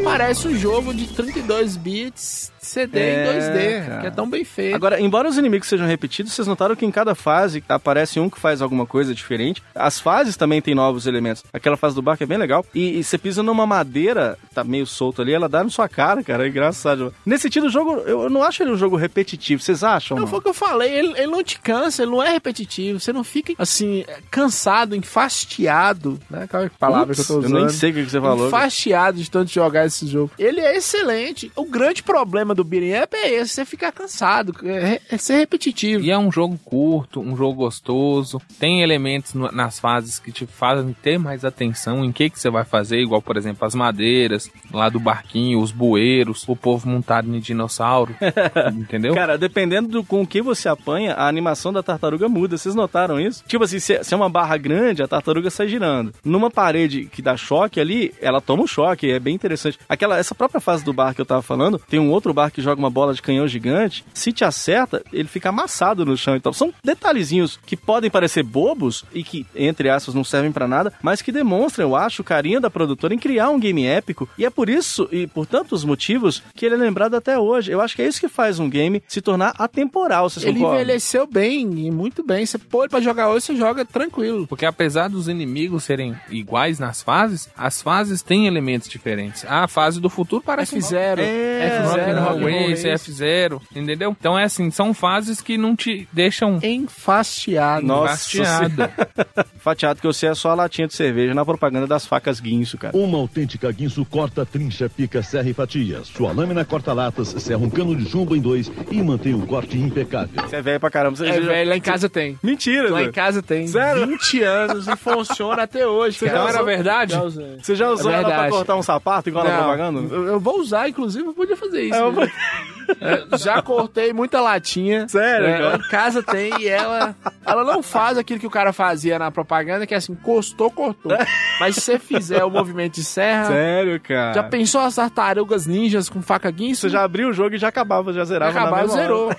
[0.10, 4.01] Parece um jogo de 32 bits CD É, em 2D, cara.
[4.01, 4.76] que é tão bem feito.
[4.76, 8.39] Agora, embora os inimigos sejam repetidos, vocês notaram que em cada fase aparece um que
[8.39, 9.64] faz alguma coisa diferente.
[9.74, 11.43] As fases também têm novos elementos.
[11.53, 12.66] Aquela fase do barco é bem legal.
[12.76, 16.22] E, e você pisa numa madeira, tá meio solto ali, ela dá na sua cara,
[16.24, 16.45] cara.
[16.45, 17.14] É engraçado.
[17.26, 19.62] Nesse sentido, o jogo, eu, eu não acho ele um jogo repetitivo.
[19.62, 20.16] Vocês acham?
[20.16, 20.30] Não mano?
[20.30, 23.14] foi o que eu falei, ele, ele não te cansa, ele não é repetitivo, você
[23.14, 26.47] não fica, assim, cansado, enfastiado, né?
[26.47, 27.60] Qual é a palavra Putz, que eu tô eu usando?
[27.62, 28.47] nem sei o que que você falou.
[28.47, 30.32] Enfastiado de tanto jogar esse jogo.
[30.38, 31.52] Ele é excelente.
[31.56, 36.04] O grande problema do beat'em up é esse, você ficar cansado, é, é ser repetitivo.
[36.04, 38.41] E é um jogo curto, um jogo gostoso.
[38.60, 42.50] Tem elementos no- nas fases que te fazem ter mais atenção em que que você
[42.50, 47.34] vai fazer, igual, por exemplo, as madeiras lá do barquinho, os bueiros, o povo montado
[47.34, 48.14] em dinossauro.
[48.76, 49.14] entendeu?
[49.14, 52.58] Cara, dependendo do com o que você apanha, a animação da tartaruga muda.
[52.58, 53.43] Vocês notaram isso?
[53.48, 56.14] Tipo assim, se, se é uma barra grande, a tartaruga sai girando.
[56.24, 59.10] Numa parede que dá choque ali, ela toma um choque.
[59.12, 59.80] É bem interessante.
[59.90, 62.62] Aquela, essa própria fase do bar que eu tava falando, tem um outro bar que
[62.62, 64.04] joga uma bola de canhão gigante.
[64.14, 66.36] Se te acerta, ele fica amassado no chão.
[66.36, 70.94] Então, são detalhezinhos que podem parecer bobos e que, entre aspas, não servem pra nada,
[71.02, 74.28] mas que demonstram, eu acho, o carinho da produtora em criar um game épico.
[74.38, 77.72] E é por isso e por tantos motivos que ele é lembrado até hoje.
[77.72, 80.30] Eu acho que é isso que faz um game se tornar atemporal.
[80.30, 80.82] Vocês Ele concordam?
[80.82, 82.46] envelheceu bem e muito bem.
[82.46, 84.48] Você pôr ele pra jogar hoje, você joga tranquilo.
[84.48, 89.46] Porque apesar dos inimigos serem iguais nas fases, as fases têm elementos diferentes.
[89.48, 93.12] A fase do futuro parece um F0, É, F0, Rock'n'Roll Rock'n'Roll Race, Race.
[93.12, 94.16] F0, entendeu?
[94.20, 97.86] Então é assim, são fases que não te deixam Enfastiado.
[97.86, 98.90] Nossa enfastiado.
[99.60, 102.78] Fatiado que eu sei é só a latinha de cerveja na propaganda das facas guinso,
[102.78, 102.96] cara.
[102.98, 106.02] Uma autêntica guinso corta, trincha, pica, serra e fatia.
[106.04, 109.78] Sua lâmina corta latas, serra um cano de chumbo em dois e mantém o corte
[109.78, 110.30] impecável.
[110.48, 111.16] Você é velho pra caramba.
[111.18, 112.40] Você É, já- velho, lá em casa tem.
[112.42, 113.68] Mentira, Lá em casa tem.
[113.68, 114.08] Sério?
[114.08, 116.40] 20 anos e funciona até hoje, cara.
[116.40, 117.12] Não era verdade?
[117.14, 117.22] Já.
[117.62, 120.15] Você já usou É ela pra cortar um sapato igual Não, propaganda?
[120.15, 121.95] Eu, eu vou usar, inclusive, eu podia fazer isso.
[121.95, 122.32] É, eu né?
[123.02, 125.08] É, já cortei muita latinha.
[125.08, 127.16] Sério, É, em casa tem e ela,
[127.46, 131.12] ela não faz aquilo que o cara fazia na propaganda, que é assim, cortou, cortou.
[131.60, 134.34] Mas se você fizer o movimento de serra, Sério, cara.
[134.34, 136.82] já pensou as tartarugas ninjas com faca guinso?
[136.82, 139.28] Você já abriu o jogo e já acabava, já zerava na acabava, mesma zerou.
[139.28, 139.38] hora.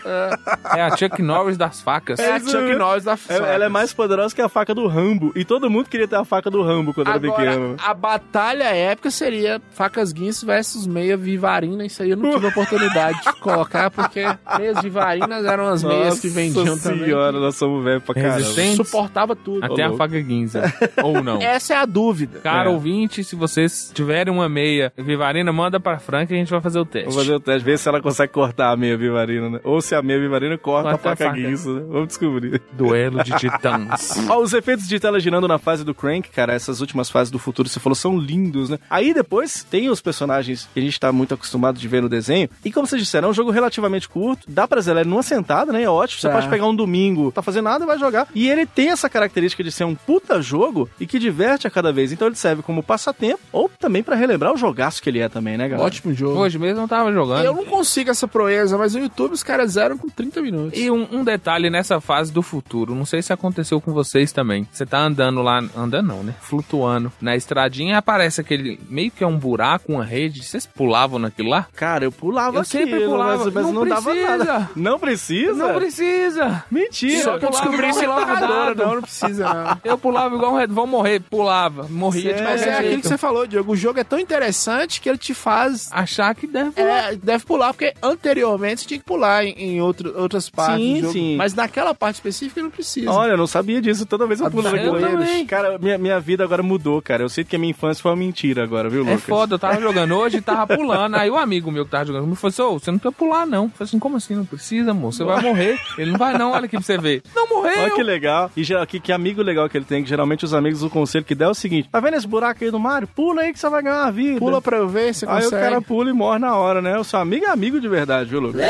[0.74, 2.18] É, É a Chuck Norris das facas.
[2.18, 2.74] é a Chuck.
[2.76, 3.46] Norris da É, faca.
[3.46, 5.32] ela é mais poderosa que a faca do Rambo.
[5.34, 7.76] E todo mundo queria ter a faca do Rambo quando era Agora, pequeno.
[7.84, 11.84] a batalha épica seria facas guinso versus meia vivarina.
[11.84, 14.22] Isso aí eu não tive oportunidade de colocar, porque
[14.58, 17.04] meias vivarinas eram as meias que vendiam Nossa também.
[17.06, 18.40] senhora, nós somos velhos pra caramba.
[18.76, 19.64] Suportava tudo.
[19.64, 20.62] Até a faca guinza.
[21.02, 21.40] Ou não.
[21.40, 22.40] Essa é a dúvida.
[22.40, 22.72] Cara É.
[22.72, 26.78] ouvinte, se vocês tiverem uma meia vivarina, manda pra Franca e a gente vai fazer
[26.78, 27.08] o teste.
[27.08, 29.60] Vamos fazer o teste, ver se ela consegue cortar a meia vivarina, né?
[29.64, 31.36] Ou se a meia vivarina corta a a faca faca.
[31.36, 31.82] guinso, né?
[31.88, 32.60] Vamos descobrir.
[32.72, 34.18] Duelo de titãs.
[34.28, 37.38] Ó, os efeitos de tela girando na fase do Crank, cara, essas últimas fases do
[37.38, 38.78] futuro, você falou, são lindos, né?
[38.90, 42.48] Aí depois tem os personagens que a gente tá muito acostumado de ver no desenho.
[42.64, 45.82] E como vocês disseram, um jogo relativamente curto, dá pra zerar ele numa sentada, né?
[45.82, 46.20] É ótimo.
[46.20, 46.34] Você Tá.
[46.34, 48.28] pode pegar um domingo, tá fazendo nada e vai jogar.
[48.34, 51.92] E ele tem essa característica de ser um puta jogo e que diverte a cada
[51.92, 52.12] vez.
[52.12, 55.56] Então ele serve como passatempo ou também pra relembrar o jogaço que ele é também,
[55.56, 55.86] né, galera?
[55.86, 56.38] Ótimo jogo.
[56.38, 57.44] Hoje mesmo eu tava jogando.
[57.44, 60.78] Eu não consigo essa proeza, mas no YouTube os caras zeram com 30 minutos.
[60.78, 64.66] E um, um detalhe nessa fase do futuro, não sei se aconteceu com vocês também.
[64.72, 66.34] Você tá andando lá, andando não, né?
[66.40, 70.42] Flutuando na estradinha e aparece aquele meio que é um buraco, uma rede.
[70.44, 71.66] Vocês pulavam naquilo lá?
[71.74, 73.10] Cara, eu pulava Eu sempre aquilo.
[73.22, 73.44] Pulava.
[73.44, 74.36] mas, mas não, não dava precisa.
[74.44, 74.70] nada.
[74.76, 75.54] Não precisa?
[75.54, 76.64] Não precisa.
[76.70, 77.22] Mentira.
[77.22, 78.82] Só que eu pulava descobri isso em locadora, retardado.
[78.84, 79.78] não, não precisa não.
[79.84, 80.66] Eu pulava igual um red...
[80.68, 81.86] Vão morrer, pulava.
[81.88, 83.02] Morria de Mas é aquilo jeito.
[83.02, 83.72] que você falou, Diogo.
[83.72, 87.12] O jogo é tão interessante que ele te faz Achar que deve pular.
[87.12, 90.94] É, deve pular, porque anteriormente você tinha que pular em, em outro, outras partes Sim,
[90.94, 91.12] do jogo.
[91.12, 91.36] sim.
[91.36, 93.10] Mas naquela parte específica não precisa.
[93.10, 94.04] Olha, eu não sabia disso.
[94.06, 95.46] Toda vez eu pulo Ah, naquilo.
[95.46, 97.22] Cara, minha, minha vida agora mudou, cara.
[97.22, 99.24] Eu sei que a minha infância foi uma mentira agora, viu, É Lucas?
[99.24, 101.14] foda, eu tava jogando hoje e tava pulando.
[101.16, 103.46] Aí o amigo meu que tava jogando comigo falou assim: Ô, você não precisa pular,
[103.46, 103.68] não.
[103.68, 104.34] Falei assim: como assim?
[104.34, 105.18] Não precisa, moço?
[105.18, 105.78] Você vai morrer.
[105.96, 106.52] Ele não vai, não.
[106.52, 107.22] Olha aqui pra você ver.
[107.34, 107.80] Não morreu.
[107.82, 108.50] Olha que legal.
[108.56, 111.24] E geral, que, que amigo legal que ele tem, que geralmente os amigos do conselho
[111.24, 113.08] que der é o seguinte: tá vendo esse buraco aí do Mario?
[113.08, 114.38] Pula aí que você vai ganhar uma vida.
[114.38, 115.46] Pula pra eu ver, Aí consegue.
[115.46, 116.98] o cara pula e morre na hora, né?
[116.98, 118.60] O seu amigo é amigo de verdade, viu, Lucas?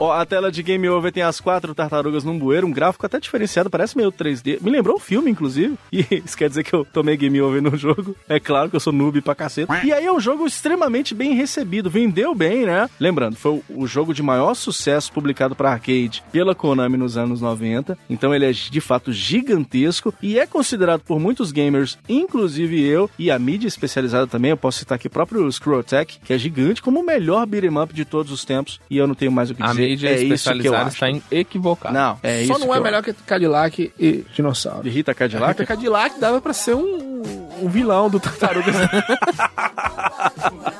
[0.00, 3.18] Ó, a tela de Game Over tem as quatro tartarugas num bueiro, um gráfico até
[3.20, 4.60] diferenciado, parece meio 3D.
[4.60, 5.76] Me lembrou um filme, inclusive.
[5.92, 8.16] E isso quer dizer que eu tomei Game Over no jogo.
[8.28, 9.80] É claro que eu sou noob pra caceta.
[9.84, 12.88] E aí é um jogo extremamente bem recebido, vendeu bem, né?
[13.00, 17.96] Lembrando, foi o- jogo de maior sucesso publicado para arcade pela Konami nos anos 90.
[18.08, 23.30] Então ele é de fato gigantesco e é considerado por muitos gamers, inclusive eu e
[23.30, 24.50] a mídia especializada também.
[24.50, 27.92] Eu posso citar aqui o próprio Screwtech, que é gigante, como o melhor beat'em up
[27.94, 28.80] de todos os tempos.
[28.90, 29.88] E eu não tenho mais o que A dizer.
[29.88, 30.88] mídia é isso que eu especializada acho.
[30.96, 31.98] está em- equivocada.
[31.98, 34.82] Não, é isso Só não que é melhor que Cadillac e Dinossauro.
[34.82, 35.52] De Rita Cadillac?
[35.52, 37.22] Rita Cadillac dava pra ser um,
[37.62, 38.76] um vilão do Tartarugas.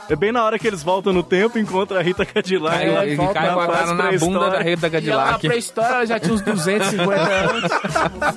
[0.08, 2.88] É bem na hora que eles voltam no tempo e encontram a Rita Cadillac.
[2.88, 5.30] Lá ele volta cai com a cara na bunda da rede da e ela na
[5.32, 5.46] Cadillac.
[5.48, 7.70] pré-história ela já tinha uns 250 anos.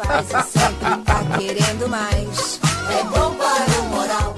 [0.05, 2.59] Faz sempre tá querendo mais.
[2.89, 4.35] É bom para o moral.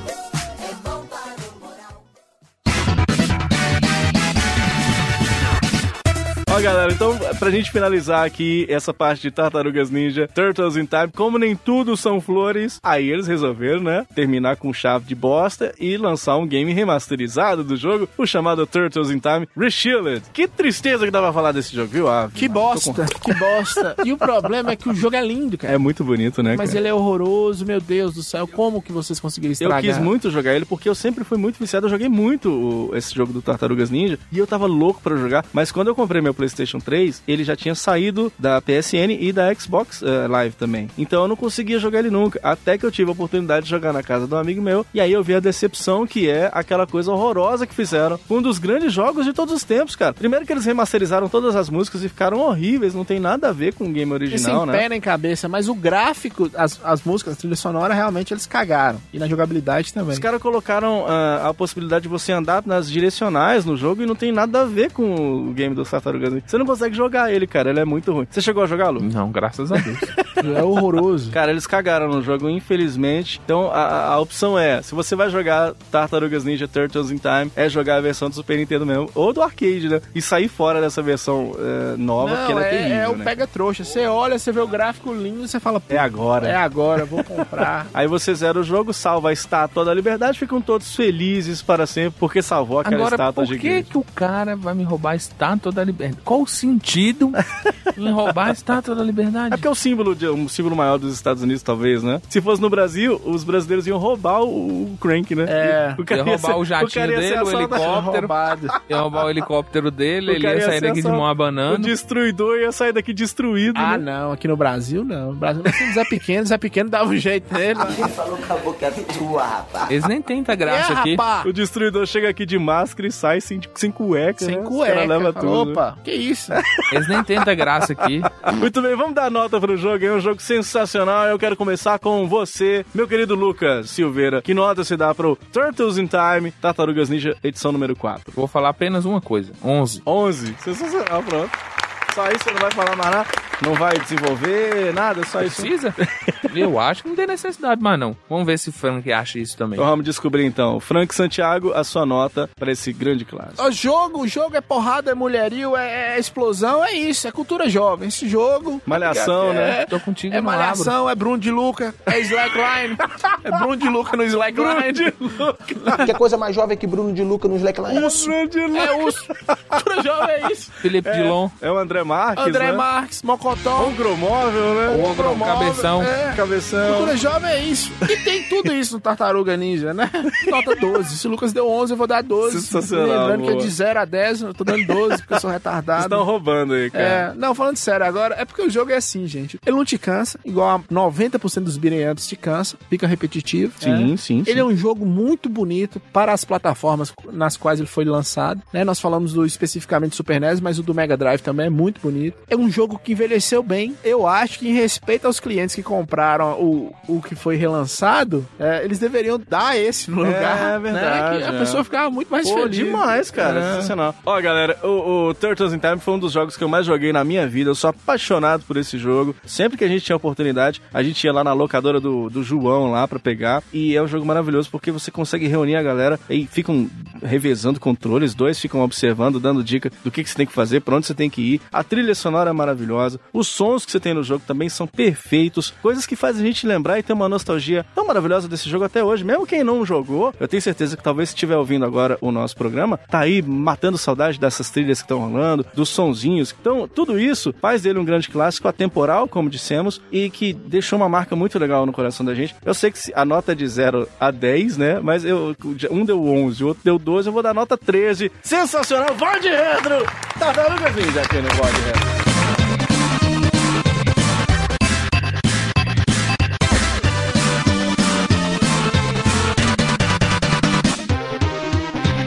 [6.56, 11.10] Ó, galera, então, pra gente finalizar aqui essa parte de Tartarugas Ninja, Turtles in Time,
[11.14, 15.98] como nem tudo são flores, aí eles resolveram, né, terminar com chave de bosta e
[15.98, 20.24] lançar um game remasterizado do jogo, o chamado Turtles in Time Reshielded.
[20.32, 22.32] Que tristeza que dá pra falar desse jogo, viu, Ave?
[22.34, 23.96] Que bosta, que bosta.
[24.06, 25.74] E o problema é que o jogo é lindo, cara.
[25.74, 26.80] É muito bonito, né, Mas cara?
[26.80, 28.48] ele é horroroso, meu Deus do céu.
[28.48, 29.82] Como que vocês conseguiram Eu estragar?
[29.82, 31.88] quis muito jogar ele porque eu sempre fui muito viciado.
[31.88, 35.44] Eu joguei muito esse jogo do Tartarugas Ninja e eu tava louco pra jogar.
[35.52, 39.54] Mas quando eu comprei meu PlayStation 3, ele já tinha saído da PSN e da
[39.54, 40.90] Xbox eh, Live também.
[40.98, 42.40] Então eu não conseguia jogar ele nunca.
[42.44, 44.86] Até que eu tive a oportunidade de jogar na casa de um amigo meu.
[44.94, 48.20] E aí eu vi a decepção que é aquela coisa horrorosa que fizeram.
[48.30, 50.14] Um dos grandes jogos de todos os tempos, cara.
[50.14, 52.94] Primeiro que eles remasterizaram todas as músicas e ficaram horríveis.
[52.94, 54.78] Não tem nada a ver com o game original, sem né?
[54.78, 59.00] pé nem cabeça, mas o gráfico, as, as músicas, a trilha sonora, realmente eles cagaram.
[59.12, 60.14] E na jogabilidade também.
[60.14, 64.16] Os caras colocaram ah, a possibilidade de você andar nas direcionais no jogo e não
[64.16, 66.46] tem nada a ver com o game do Tartarugas Ninja.
[66.48, 67.70] Você não consegue jogar ele, cara.
[67.70, 68.28] Ele é muito ruim.
[68.30, 69.02] Você chegou a jogar, Lu?
[69.02, 69.98] Não, graças a Deus.
[70.36, 71.32] É horroroso.
[71.32, 73.40] Cara, eles cagaram no jogo, infelizmente.
[73.44, 77.70] Então, a, a- opção é, se você vai jogar Tartarugas Ninja Turtles in Time, é
[77.70, 80.02] jogar a versão do Super Nintendo mesmo, ou do arcade, né?
[80.14, 83.16] E sair fora dessa versão eh, nova, Não, porque ela é, é, terrível, é o
[83.18, 83.24] né?
[83.24, 83.86] pega trouxa.
[83.86, 86.48] Você olha, você vê o gráfico lindo e você fala, É agora.
[86.50, 87.88] é agora, vou comprar.
[87.94, 92.20] Aí você zera o jogo, salva a estátua da liberdade, ficam todos felizes para sempre,
[92.20, 93.90] porque salvou aquela Agora, estátua por que, gigante.
[93.92, 96.22] que o cara vai me roubar a estátua da liberdade?
[96.26, 97.32] Qual o sentido
[97.96, 99.54] em roubar a estátua da liberdade?
[99.54, 102.20] É porque é o símbolo, de, um símbolo maior dos Estados Unidos, talvez, né?
[102.30, 105.46] Se fosse no Brasil, os brasileiros iam roubar o, o Crank, né?
[105.48, 105.96] É.
[105.98, 108.28] o Ia roubar o jatinho ser dele, o helicóptero.
[108.90, 111.80] Ia roubar o helicóptero dele, O ele ia sair ser daqui de mão O abanando.
[111.80, 114.12] destruidor ia sair daqui destruído, Ah, né?
[114.14, 115.28] não, aqui no Brasil não.
[115.28, 117.80] No Brasil temos Zé Pequeno, Zé Pequeno dava um jeito nele.
[118.16, 119.92] Falou com a boca tua, rapaz.
[119.92, 121.16] Eles nem tanta graça é, aqui.
[121.16, 121.44] rapá.
[121.48, 124.62] O destruidor chega aqui de máscara e sai sem, sem cueca, Sem né?
[124.64, 125.06] Os cueca.
[125.06, 125.66] levam Fala, tudo.
[125.66, 125.72] né?
[125.72, 126.52] Opa, que isso?
[126.92, 128.22] Eles nem têm tanta graça aqui.
[128.56, 130.06] Muito bem, vamos dar nota pro jogo.
[130.06, 131.26] É um jogo sensacional.
[131.26, 134.42] Eu quero começar com você, meu querido Lucas Silveira.
[134.42, 138.32] Que nota você dá pro Turtles in Time, Tartarugas Ninja, edição número 4?
[138.34, 140.02] Vou falar apenas uma coisa: 11.
[140.06, 140.56] 11.
[140.60, 141.75] Sensacional, pronto.
[142.16, 143.30] Só isso você não vai falar mais nada?
[143.62, 145.26] Não vai desenvolver nada?
[145.26, 145.62] Só isso?
[145.62, 145.94] Precisa?
[146.56, 148.16] Eu acho que não tem necessidade mais, não.
[148.30, 149.78] Vamos ver se o Frank acha isso também.
[149.78, 150.80] Então vamos descobrir então.
[150.80, 153.62] Frank Santiago, a sua nota para esse grande clássico.
[153.62, 157.68] O jogo, o jogo é porrada, é mulherio, é, é explosão, é isso, é cultura
[157.68, 158.08] jovem.
[158.08, 158.82] Esse jogo.
[158.86, 159.86] Malhação, é, né?
[159.86, 160.60] Tô contigo É no abro.
[160.62, 162.98] malhação, é Bruno de Luca, é slackline.
[163.44, 165.14] é Bruno de Luca no slackline.
[166.06, 168.00] Que coisa mais jovem que Bruno de Luca no Slackline?
[168.00, 168.32] Urso.
[168.32, 169.26] É urso.
[169.68, 170.72] Cultura jovem é isso.
[170.74, 171.50] Felipe Dilon.
[171.62, 172.78] É o André Marques, André né?
[172.78, 173.88] Marques, Mocotó.
[173.88, 174.88] Ogromóvel, né?
[174.98, 176.04] O ogro, cabeção.
[176.04, 176.34] É.
[176.36, 176.94] Cabeção.
[176.94, 177.92] Cultura jovem é isso.
[178.04, 180.10] E tem tudo isso no Tartaruga Ninja, né?
[180.48, 181.18] Nota 12.
[181.18, 182.62] Se o Lucas deu 11, eu vou dar 12.
[182.62, 183.64] Sensacional, Lembrando que é boa.
[183.64, 186.04] de 0 a 10, eu tô dando 12 porque eu sou Vocês retardado.
[186.04, 187.04] estão roubando aí, cara.
[187.04, 189.60] É, não, falando sério agora, é porque o jogo é assim, gente.
[189.66, 193.74] Ele não te cansa, igual a 90% dos beat'em ups te cansa, fica repetitivo.
[193.80, 193.98] Sim, É.
[193.98, 194.44] sim, sim.
[194.46, 198.84] Ele é um jogo muito bonito para as plataformas nas quais ele foi lançado, né?
[198.84, 201.95] Nós falamos do especificamente do Super NES, mas o do Mega Drive também é muito
[202.02, 202.38] bonito.
[202.50, 203.96] É um jogo que envelheceu bem.
[204.04, 208.84] Eu acho que em respeito aos clientes que compraram o, o que foi relançado, é,
[208.84, 211.48] eles deveriam dar esse no É, lugar, é verdade, né?
[211.50, 212.76] A pessoa ficava muito mais Pô, feliz.
[212.76, 213.60] demais, cara.
[213.60, 213.72] É.
[213.76, 214.16] Sensacional.
[214.26, 217.12] Ó, galera, o, o Turtles in Time foi um dos jogos que eu mais joguei
[217.14, 217.70] na minha vida.
[217.70, 219.36] Eu sou apaixonado por esse jogo.
[219.46, 222.92] Sempre que a gente tinha oportunidade, a gente ia lá na locadora do, do João
[222.92, 223.64] lá pra pegar.
[223.74, 226.90] E é um jogo maravilhoso porque você consegue reunir a galera e ficam
[227.24, 228.34] revezando controles.
[228.34, 231.14] Dois ficam observando, dando dica do que, que você tem que fazer, pra onde você
[231.14, 231.62] tem que ir.
[231.72, 233.20] A trilha sonora é maravilhosa.
[233.32, 235.74] Os sons que você tem no jogo também são perfeitos.
[235.82, 239.04] Coisas que fazem a gente lembrar e ter uma nostalgia tão maravilhosa desse jogo até
[239.04, 239.24] hoje.
[239.24, 242.56] Mesmo quem não jogou, eu tenho certeza que talvez se estiver ouvindo agora o nosso
[242.56, 246.54] programa, tá aí matando saudade dessas trilhas que estão rolando, dos sonzinhos.
[246.60, 251.10] Então, tudo isso faz dele um grande clássico atemporal, como dissemos, e que deixou uma
[251.10, 252.56] marca muito legal no coração da gente.
[252.66, 255.00] Eu sei que a nota é de 0 a 10, né?
[255.02, 255.56] Mas eu,
[255.92, 258.32] um deu 11, o outro deu 12, eu vou dar nota 13.
[258.42, 259.16] Sensacional!
[259.16, 260.06] Vai de retro!
[260.40, 261.75] Tartarugas Ninja aqui no Vai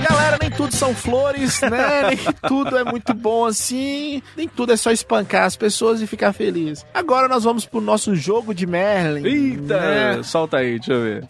[0.08, 2.08] Galera, nem tudo são flores, né?
[2.08, 2.18] Nem
[2.48, 4.22] tudo é muito bom assim.
[4.36, 6.84] Nem tudo é só espancar as pessoas e ficar feliz.
[6.94, 9.26] Agora nós vamos pro nosso jogo de Merlin.
[9.26, 9.80] Eita!
[9.80, 10.22] né?
[10.22, 11.24] Solta aí, deixa eu ver.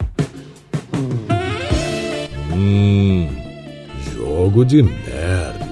[2.53, 3.29] Hum,
[4.15, 5.68] jogo de Merlin.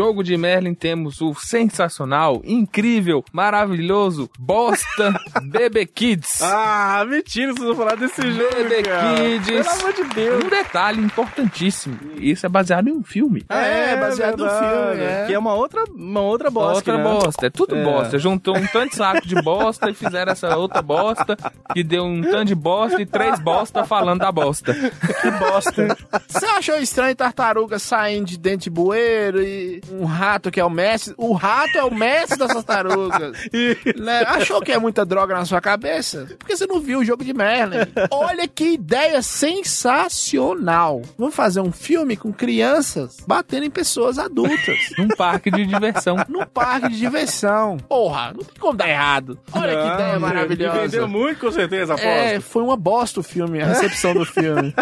[0.00, 5.12] Jogo de Merlin temos o sensacional, incrível, maravilhoso, bosta,
[5.44, 6.40] Bebê Kids.
[6.40, 9.14] Ah, mentira, vocês vão falar desse jogo, Bebê cara.
[9.14, 9.46] Kids.
[9.46, 10.44] Pelo amor de Deus.
[10.44, 11.98] Um detalhe importantíssimo.
[12.16, 13.44] Isso é baseado em um filme.
[13.50, 15.24] É, baseado no filme, é.
[15.26, 16.76] Que é uma outra, uma outra bosta.
[16.76, 17.04] outra né?
[17.04, 17.84] bosta, é tudo É.
[17.84, 18.18] bosta.
[18.18, 21.36] Juntou um tanto de saco de bosta e fizeram essa outra bosta,
[21.74, 24.72] que deu um tanto de bosta e três bosta falando da bosta.
[25.20, 25.96] Que bosta.
[26.26, 30.70] Você achou estranho tartaruga saindo de dente de bueiro e um rato que é o
[30.70, 31.14] mestre?
[31.16, 33.36] O rato é o mestre das tartarugas.
[33.96, 34.24] né?
[34.26, 36.26] Achou que é muita droga na sua cabeça?
[36.38, 37.78] Porque você não viu o jogo de Merlin.
[38.10, 41.02] Olha que ideia sensacional.
[41.18, 44.78] Vamos fazer um filme com crianças batendo em pessoas adultas.
[44.98, 46.16] Num parque de diversão.
[46.28, 47.76] Num parque de diversão.
[47.88, 49.38] Porra, não tem como dar errado.
[49.52, 50.80] Olha que Ah, ideia maravilhosa.
[50.80, 52.08] Vendeu muito, com certeza, aposto.
[52.08, 54.74] É, foi uma bosta o filme, a recepção do filme.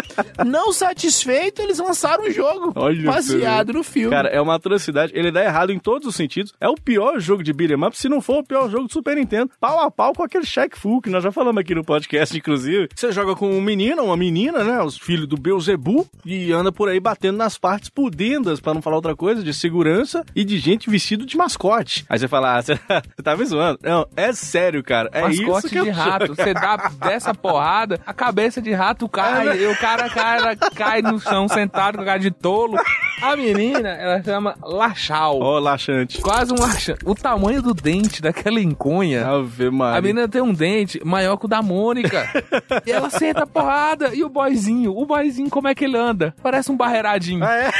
[0.45, 4.11] Não satisfeito, eles lançaram um jogo Olha baseado no filme.
[4.11, 4.98] Cara, é uma atrocidade.
[5.13, 6.53] Ele dá errado em todos os sentidos.
[6.59, 9.15] É o pior jogo de beat'em up, se não for o pior jogo do Super
[9.15, 9.51] Nintendo.
[9.59, 12.89] Pau a pau com aquele Shaq Fu, que nós já falamos aqui no podcast, inclusive.
[12.95, 14.81] Você joga com um menino, uma menina, né?
[14.81, 16.05] Os filhos do Beelzebub.
[16.25, 20.23] E anda por aí batendo nas partes pudendas, pra não falar outra coisa, de segurança
[20.35, 22.05] e de gente vestido de mascote.
[22.09, 22.79] Aí você fala, ah, você,
[23.23, 23.79] tá me zoando.
[23.83, 25.09] Não, é sério, cara.
[25.13, 26.27] É Mascote isso que é de rato.
[26.27, 26.35] jogo.
[26.35, 31.19] Você dá dessa porrada, a cabeça de rato cai, e o cara, cara cai no
[31.19, 32.77] chão sentado com cara de tolo.
[33.21, 34.55] A menina, ela chama
[34.89, 35.39] Lachau.
[35.39, 36.19] Ó, laxante.
[36.19, 36.99] Quase um laxante.
[37.05, 39.27] O tamanho do dente daquela enconha.
[39.27, 39.99] Ave Maria.
[39.99, 42.27] A menina tem um dente maior que o da Mônica.
[42.85, 44.15] e ela senta a porrada.
[44.15, 46.33] E o boyzinho, o boyzinho, como é que ele anda?
[46.41, 47.43] Parece um barreiradinho.
[47.43, 47.71] Ah, é?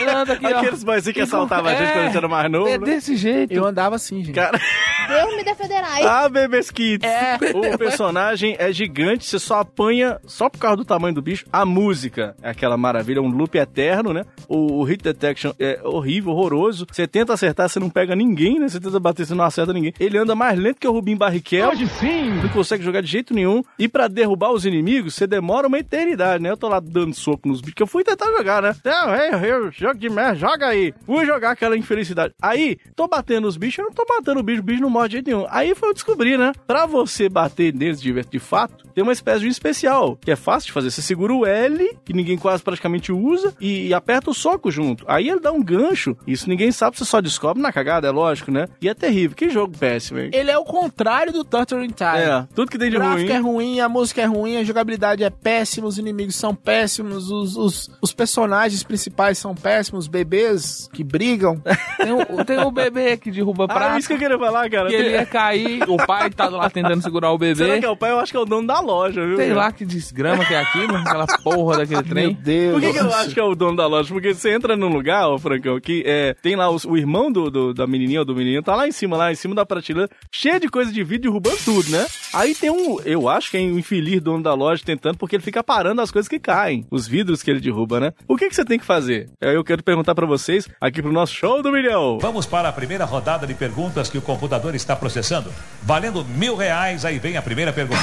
[0.00, 0.58] Ele anda aqui, ó.
[0.58, 2.68] Aqueles boyzinhos que assaltavam a gente é, quando a gente era mais novo.
[2.68, 2.84] É né?
[2.84, 3.52] desse jeito.
[3.52, 4.34] Eu andava assim, gente.
[4.34, 4.60] Cara,
[5.08, 6.02] Deus me defenderai.
[6.02, 7.08] ah, Bebês Kids.
[7.08, 7.38] É.
[7.54, 11.44] O personagem é gigante, você só apanha, só por causa do tamanho do bicho.
[11.52, 14.24] A música é aquela maravilha, um loop eterno, né?
[14.48, 16.86] O, o hit detection é horrível, horroroso.
[16.90, 18.68] Você tenta acertar, você não pega ninguém, né?
[18.68, 19.92] Você tenta bater, você não acerta ninguém.
[19.98, 21.72] Ele anda mais lento que o Rubim Barrichello.
[21.72, 22.30] Hoje sim!
[22.42, 23.62] Não consegue jogar de jeito nenhum.
[23.78, 26.50] E pra derrubar os inimigos, você demora uma eternidade, né?
[26.50, 28.74] Eu tô lá dando soco nos bichos, que eu fui tentar jogar, né?
[28.84, 30.94] Não, eu, eu, jogo de merda, joga aí.
[31.04, 32.34] Fui jogar aquela infelicidade.
[32.40, 35.08] Aí, tô batendo os bichos, eu não tô batendo o bicho, o bicho não morde
[35.08, 35.46] de jeito nenhum.
[35.50, 36.52] Aí foi eu descobrir, né?
[36.66, 40.36] Pra você bater neles de, de fato, tem uma espécie de um especial, que é
[40.36, 40.90] fácil de fazer.
[40.90, 45.04] Você segura o L, que ninguém quase praticamente usa, e, e aperta o soco junto.
[45.08, 46.16] Aí ele dá um gancho.
[46.26, 48.66] Isso ninguém sabe, você só descobre na cagada, é lógico, né?
[48.80, 49.36] E é terrível.
[49.36, 50.30] Que jogo péssimo, hein?
[50.32, 52.18] Ele é o contrário do Turtle in Time.
[52.18, 53.28] É, tudo que tem de O ruim.
[53.28, 57.56] é ruim, a música é ruim, a jogabilidade é péssima, os inimigos são péssimos, os,
[57.56, 61.62] os, os personagens principais são péssimos, bebês que brigam.
[62.02, 63.98] Tem o, tem o bebê que derruba Ah, prato.
[64.00, 64.81] isso que eu queria falar, cara.
[64.90, 64.96] Cara.
[65.02, 67.54] que ele ia cair, o pai tá lá tentando segurar o bebê.
[67.64, 68.10] Será que é o pai?
[68.10, 69.36] Eu acho que é o dono da loja, viu?
[69.36, 69.58] Sei cara?
[69.60, 72.34] lá que desgrama que é aquilo, aquela porra daquele trem.
[72.40, 72.72] Deus.
[72.74, 74.12] Por que, que eu acho que é o dono da loja?
[74.12, 77.50] Porque você entra num lugar, ô Francão, que é, tem lá os- o, irmão do,
[77.50, 80.08] do- da menininha ou do menino, tá lá em cima, lá em cima da prateleira,
[80.32, 82.06] cheio de coisa de vídeo, derrubando tudo, né?
[82.34, 85.42] Aí tem um, eu acho que é um infeliz dono da loja tentando, porque ele
[85.42, 88.12] fica parando as coisas que caem, os vidros que ele derruba, né?
[88.26, 89.28] O que, que você tem que fazer?
[89.40, 92.18] Aí Eu quero perguntar pra vocês, aqui pro nosso show do milhão.
[92.20, 95.52] Vamos para a primeira rodada de perguntas que o computador está processando.
[95.82, 98.00] Valendo mil reais, aí vem a primeira pergunta.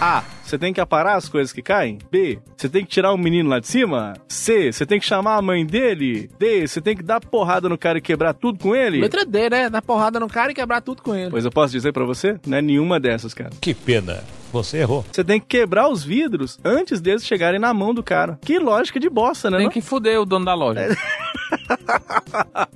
[0.00, 0.24] A.
[0.42, 1.98] Você tem que aparar as coisas que caem?
[2.10, 2.40] B.
[2.56, 4.14] Você tem que tirar o menino lá de cima?
[4.26, 4.72] C.
[4.72, 6.28] Você tem que chamar a mãe dele?
[6.40, 6.66] D.
[6.66, 9.00] Você tem que dar porrada no cara e quebrar tudo com ele?
[9.00, 9.70] Letra D, né?
[9.70, 11.30] Dar porrada no cara e quebrar tudo com ele.
[11.30, 13.50] Pois eu posso dizer pra você, não é nenhuma dessas, cara.
[13.60, 14.24] Que pena.
[14.52, 15.04] Você errou.
[15.10, 18.38] Você tem que quebrar os vidros antes deles chegarem na mão do cara.
[18.42, 19.58] Que lógica de bosta, né?
[19.58, 19.72] Tem não?
[19.72, 20.88] que fuder o dono da loja.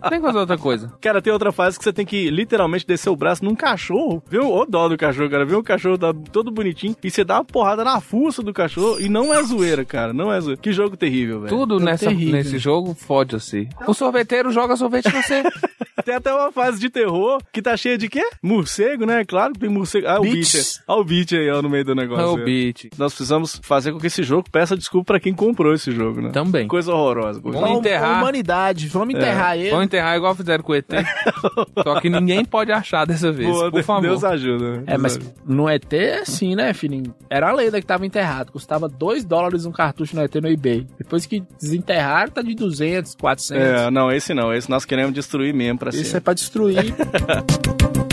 [0.09, 0.93] tem que fazer outra coisa.
[1.01, 4.22] Cara, tem outra fase que você tem que literalmente descer o braço num cachorro.
[4.29, 4.51] Viu?
[4.51, 5.45] Ô dó do cachorro, cara.
[5.45, 9.01] Viu o cachorro tá todo bonitinho e você dá uma porrada na fuça do cachorro
[9.01, 10.12] e não é zoeira, cara.
[10.12, 10.61] Não é zoeira.
[10.61, 11.57] Que jogo terrível, velho.
[11.57, 12.33] Tudo É nessa, terrível.
[12.35, 13.68] nesse jogo fode você.
[13.87, 15.43] O sorveteiro joga sorvete você.
[16.05, 18.23] Tem até uma fase de terror que tá cheia de quê?
[18.43, 19.25] Morcego, né?
[19.25, 20.07] Claro que tem morcego.
[20.07, 20.81] Ah, o beat.
[20.87, 22.25] Olha o beat aí, ó, no meio do negócio.
[22.25, 22.91] É o beat.
[22.99, 26.31] Nós precisamos fazer com que esse jogo peça desculpa pra quem comprou esse jogo, né?
[26.31, 26.69] Também.
[26.69, 27.41] Coisa horrorosa.
[27.41, 28.21] Coisa Vamos enterrar.
[28.21, 29.71] humanidade, vamos enterrar ele.
[29.71, 30.85] Vamos enterrar igual fizeram com o ET.
[31.83, 34.03] Só que ninguém pode achar dessa vez, Boa, por favor.
[34.03, 34.85] Deus ajuda.
[34.87, 37.15] É, mas no ET é assim, né, filhinho?
[37.31, 38.53] Era a lenda que tava enterrado.
[38.53, 40.87] Custava 2 dólares um cartucho no ET no eBay.
[40.99, 43.65] Depois que desenterraram, tá de 200, 400.
[43.65, 44.53] É, não, esse não.
[44.53, 46.95] Esse nós queremos destruir mesmo pra Isso é pra destruir.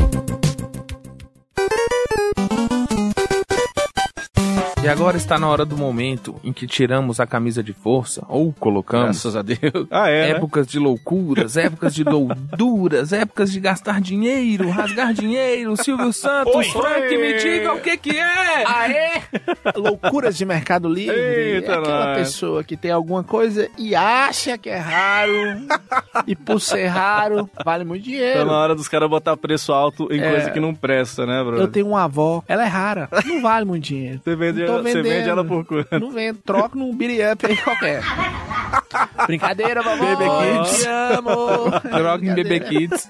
[4.83, 8.51] E agora está na hora do momento em que tiramos a camisa de força, ou
[8.51, 9.05] colocamos.
[9.23, 9.59] Graças a Deus.
[9.91, 10.29] Ah, é, né?
[10.31, 16.63] Épocas de loucuras, épocas de douduras, épocas de gastar dinheiro, rasgar dinheiro, Silvio Santos, Oi.
[16.65, 18.63] Frank, me diga o que que é!
[18.65, 19.21] Aê!
[19.75, 21.15] Loucuras de Mercado Livre.
[21.15, 22.17] Eita, é aquela nós.
[22.17, 25.31] pessoa que tem alguma coisa e acha que é raro.
[26.25, 28.45] e por ser raro, vale muito Tá dinheiro.
[28.45, 30.27] na hora dos caras botar preço alto em É.
[30.31, 31.57] coisa que não presta, né, bro?
[31.57, 34.19] Eu tenho uma avó, ela é rara, não vale muito dinheiro.
[34.23, 35.13] Você vende, Não tô ela, você vendendo.
[35.13, 35.99] vende ela por quanto?
[35.99, 38.01] Não vendo, troco num beat up aí qualquer.
[39.27, 40.05] Brincadeira, vovó.
[40.05, 40.81] Bebê Kids.
[40.81, 41.71] Te amo.
[41.97, 42.59] Droga em Bebê.
[42.59, 43.07] Kids,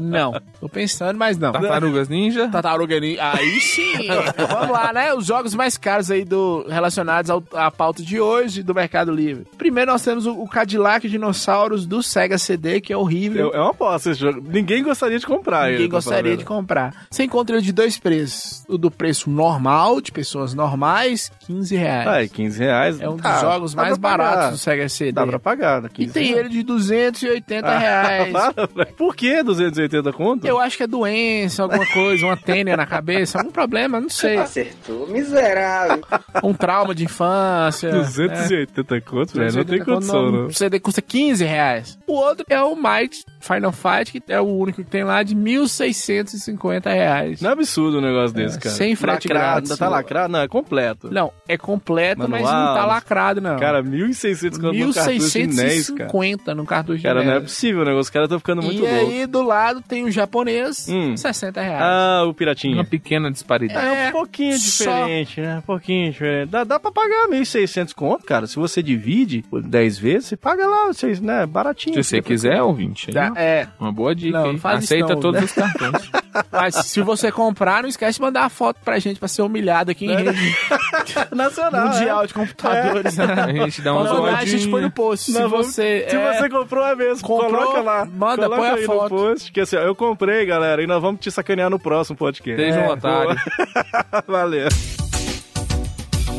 [0.00, 1.52] Não, tô pensando, mas não.
[1.52, 2.48] Tartarugas Ninja.
[2.48, 3.20] Tartaruga Ninja.
[3.32, 4.08] Aí sim.
[4.48, 5.14] Vamos lá, né?
[5.14, 9.46] Os jogos mais caros aí do, relacionados ao, à pauta de hoje do Mercado Livre.
[9.56, 13.52] Primeiro nós temos o, o Cadillac Dinossauros do Sega CD, que é horrível.
[13.52, 14.42] É uma aposta esse jogo.
[14.46, 17.06] Ninguém gostaria de comprar Ninguém gostaria de comprar.
[17.10, 18.64] Você encontra ele de dois preços.
[18.68, 20.83] O do preço normal, de pessoas normais,
[21.46, 22.06] 15 reais.
[22.08, 23.00] Ai, 15 reais.
[23.00, 25.12] É um dos tá, jogos dá mais baratos do Sega CD.
[25.12, 25.82] Dá pra pagar.
[25.82, 25.88] né?
[25.92, 26.40] E 15 tem reais.
[26.40, 28.32] ele de 280 reais.
[28.32, 28.86] Para.
[28.96, 30.46] Por que 280 conto?
[30.46, 34.38] Eu acho que é doença, alguma coisa, uma tênia na cabeça, algum problema, não sei.
[34.38, 36.04] Acertou, miserável.
[36.42, 37.90] Um trauma de infância.
[37.92, 37.98] né?
[37.98, 39.54] 280 conto, velho.
[39.56, 40.46] Não tem 280 condição, não.
[40.46, 41.98] O CD custa 15 reais.
[42.06, 45.34] O outro é o Might Final Fight, que é o único que tem lá de
[45.34, 47.40] 1.650 reais.
[47.40, 48.74] Não é absurdo um negócio desse, cara.
[48.74, 49.78] sem frete lacrado, grátis.
[49.78, 50.32] Tá lacrado?
[50.32, 50.73] Não, é completo.
[51.10, 52.66] Não, é completo, mas Manual.
[52.66, 53.56] não tá lacrado, não.
[53.58, 55.12] Cara, 1.600 conto no cartucho cara.
[55.12, 58.00] 1.650 no cartucho Cara, não é possível o negócio.
[58.02, 59.14] Os caras estão ficando muito E loucos.
[59.14, 61.16] aí, do lado, tem o japonês, Hum.
[61.16, 61.82] 60 reais.
[61.82, 62.74] Ah, o piratinha.
[62.76, 63.86] Uma pequena disparidade.
[63.86, 65.58] É um pouquinho só- diferente, né?
[65.58, 66.50] Um pouquinho diferente.
[66.50, 68.46] Dá, dá pra pagar 1.600 conto, cara.
[68.46, 71.46] Se você divide por 10 vezes, você paga lá, vocês, né?
[71.46, 71.94] Baratinho.
[72.02, 73.10] Se você quiser, ouvinte.
[73.10, 74.38] Dá- é, Uma boa dica.
[74.38, 74.52] Não, aí.
[74.52, 75.46] não faz isso Aceita não, todos né?
[75.46, 76.10] os cartões.
[76.50, 79.90] mas se você comprar, não esquece de mandar a foto pra gente pra ser humilhado
[79.90, 80.56] aqui em rede
[81.34, 81.88] Nacional.
[81.88, 83.16] mundial de computadores.
[83.16, 83.24] né?
[83.24, 85.32] A gente dá uma Quando mandar, a gente põe no post.
[85.32, 87.26] Se Não, vamos- você, Se é, você comprou, é mesmo.
[87.26, 88.04] Comprou, Coloca lá.
[88.04, 89.02] manda, Coloca põe a foto.
[89.14, 89.52] no post.
[89.52, 92.60] Que assim, ó, eu comprei, galera, e nós vamos te sacanear no próximo podcast.
[92.62, 94.24] Seja um É,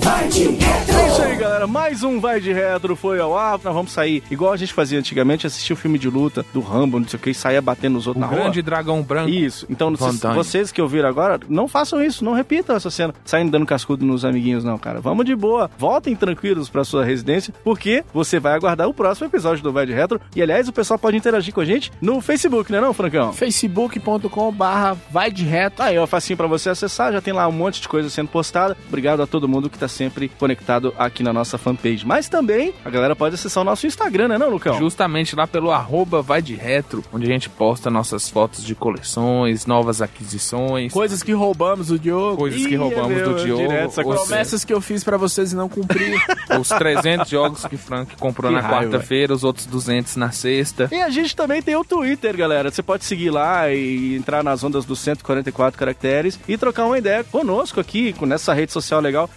[0.10, 0.51] otário.
[0.51, 0.76] boa.
[0.86, 0.99] Valeu.
[1.06, 1.68] É isso aí, galera.
[1.68, 3.60] Mais um Vai de Retro foi ao ar.
[3.64, 6.99] Nós vamos sair, igual a gente fazia antigamente, assistir o filme de luta do Rambo,
[6.99, 8.39] não sei o que, e saía batendo nos O outros na rua.
[8.43, 9.30] grande dragão branco.
[9.30, 9.66] Isso.
[9.70, 13.66] Então, vocês, vocês que ouviram agora, não façam isso, não repitam essa cena, saindo dando
[13.66, 14.99] cascudo nos amiguinhos, não, cara.
[15.01, 15.70] Vamos de boa.
[15.78, 19.93] Voltem tranquilos pra sua residência, porque você vai aguardar o próximo episódio do Vai de
[19.93, 20.20] Retro.
[20.36, 23.34] E, aliás, o pessoal pode interagir com a gente no Facebook, né, não, Francão?
[23.34, 25.82] facebook.com barra vai de reto.
[25.82, 28.76] Aí, ó, facinho pra você acessar, já tem lá um monte de coisa sendo postada.
[28.88, 32.06] Obrigado a todo mundo que tá sempre conectado aqui na nossa fanpage.
[32.06, 34.78] Mas também a galera pode acessar o nosso Instagram, né, não, Lucão?
[34.78, 39.66] Justamente lá pelo arroba vai de retro, onde a gente posta nossas fotos de coleções,
[39.66, 40.91] novas aquisições.
[40.91, 42.38] Coisas que roubamos do Diogo.
[42.38, 43.62] Coisas que Ih, roubamos meu, do Diogo.
[43.62, 46.16] direto essa os, Promessas que eu fiz pra vocês e não cumpri.
[46.60, 50.89] os 300 jogos que Frank comprou Que na quarta-feira, os outros 200 na sexta.
[50.91, 52.70] E a gente também tem o Twitter, galera.
[52.72, 57.24] Você pode seguir lá e entrar nas ondas dos 144 caracteres e trocar uma ideia
[57.24, 59.30] conosco aqui, com nessa rede social legal.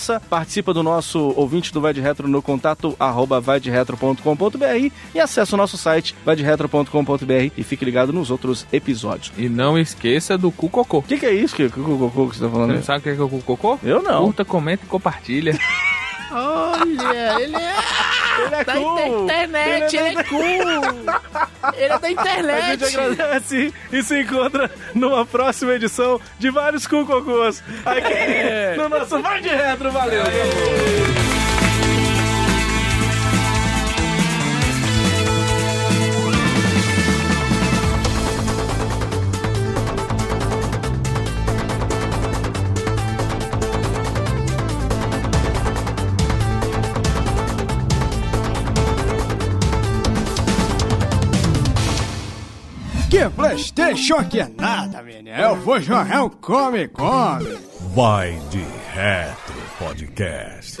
[0.00, 5.54] Acessa, participa do nosso ouvinte do Vai de Retro no contato arroba vaideretro.com.br e acessa
[5.54, 9.30] o nosso site vaideretro.com.br e fique ligado nos outros episódios.
[9.36, 10.98] E não esqueça do cu cocô.
[10.98, 12.76] O que, que é isso que, que, que, que, que você tá falando?
[12.76, 13.78] Você sabe o que é é o cu cocô?
[13.82, 14.24] Eu não.
[14.24, 15.58] Curta, comenta e compartilha.
[16.32, 17.74] Olha, ele é.
[18.44, 19.22] Ele é da cool.
[19.24, 20.42] internet, ele é cool.
[21.74, 22.84] Ele é da A internet.
[22.86, 29.40] gente agradece e se encontra numa próxima edição de vários Cucocôs aqui no nosso Vai
[29.40, 29.90] de Retro.
[29.90, 30.22] Valeu!
[53.50, 55.36] Playstation que é nada, menino.
[55.36, 57.58] Eu vou jogar um come, come.
[57.92, 60.78] Vai de Retro Podcast.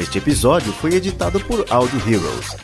[0.00, 2.56] Este episódio foi editado por Audio Heroes.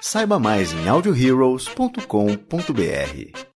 [0.00, 3.55] Saiba mais em audioheroes.com.br.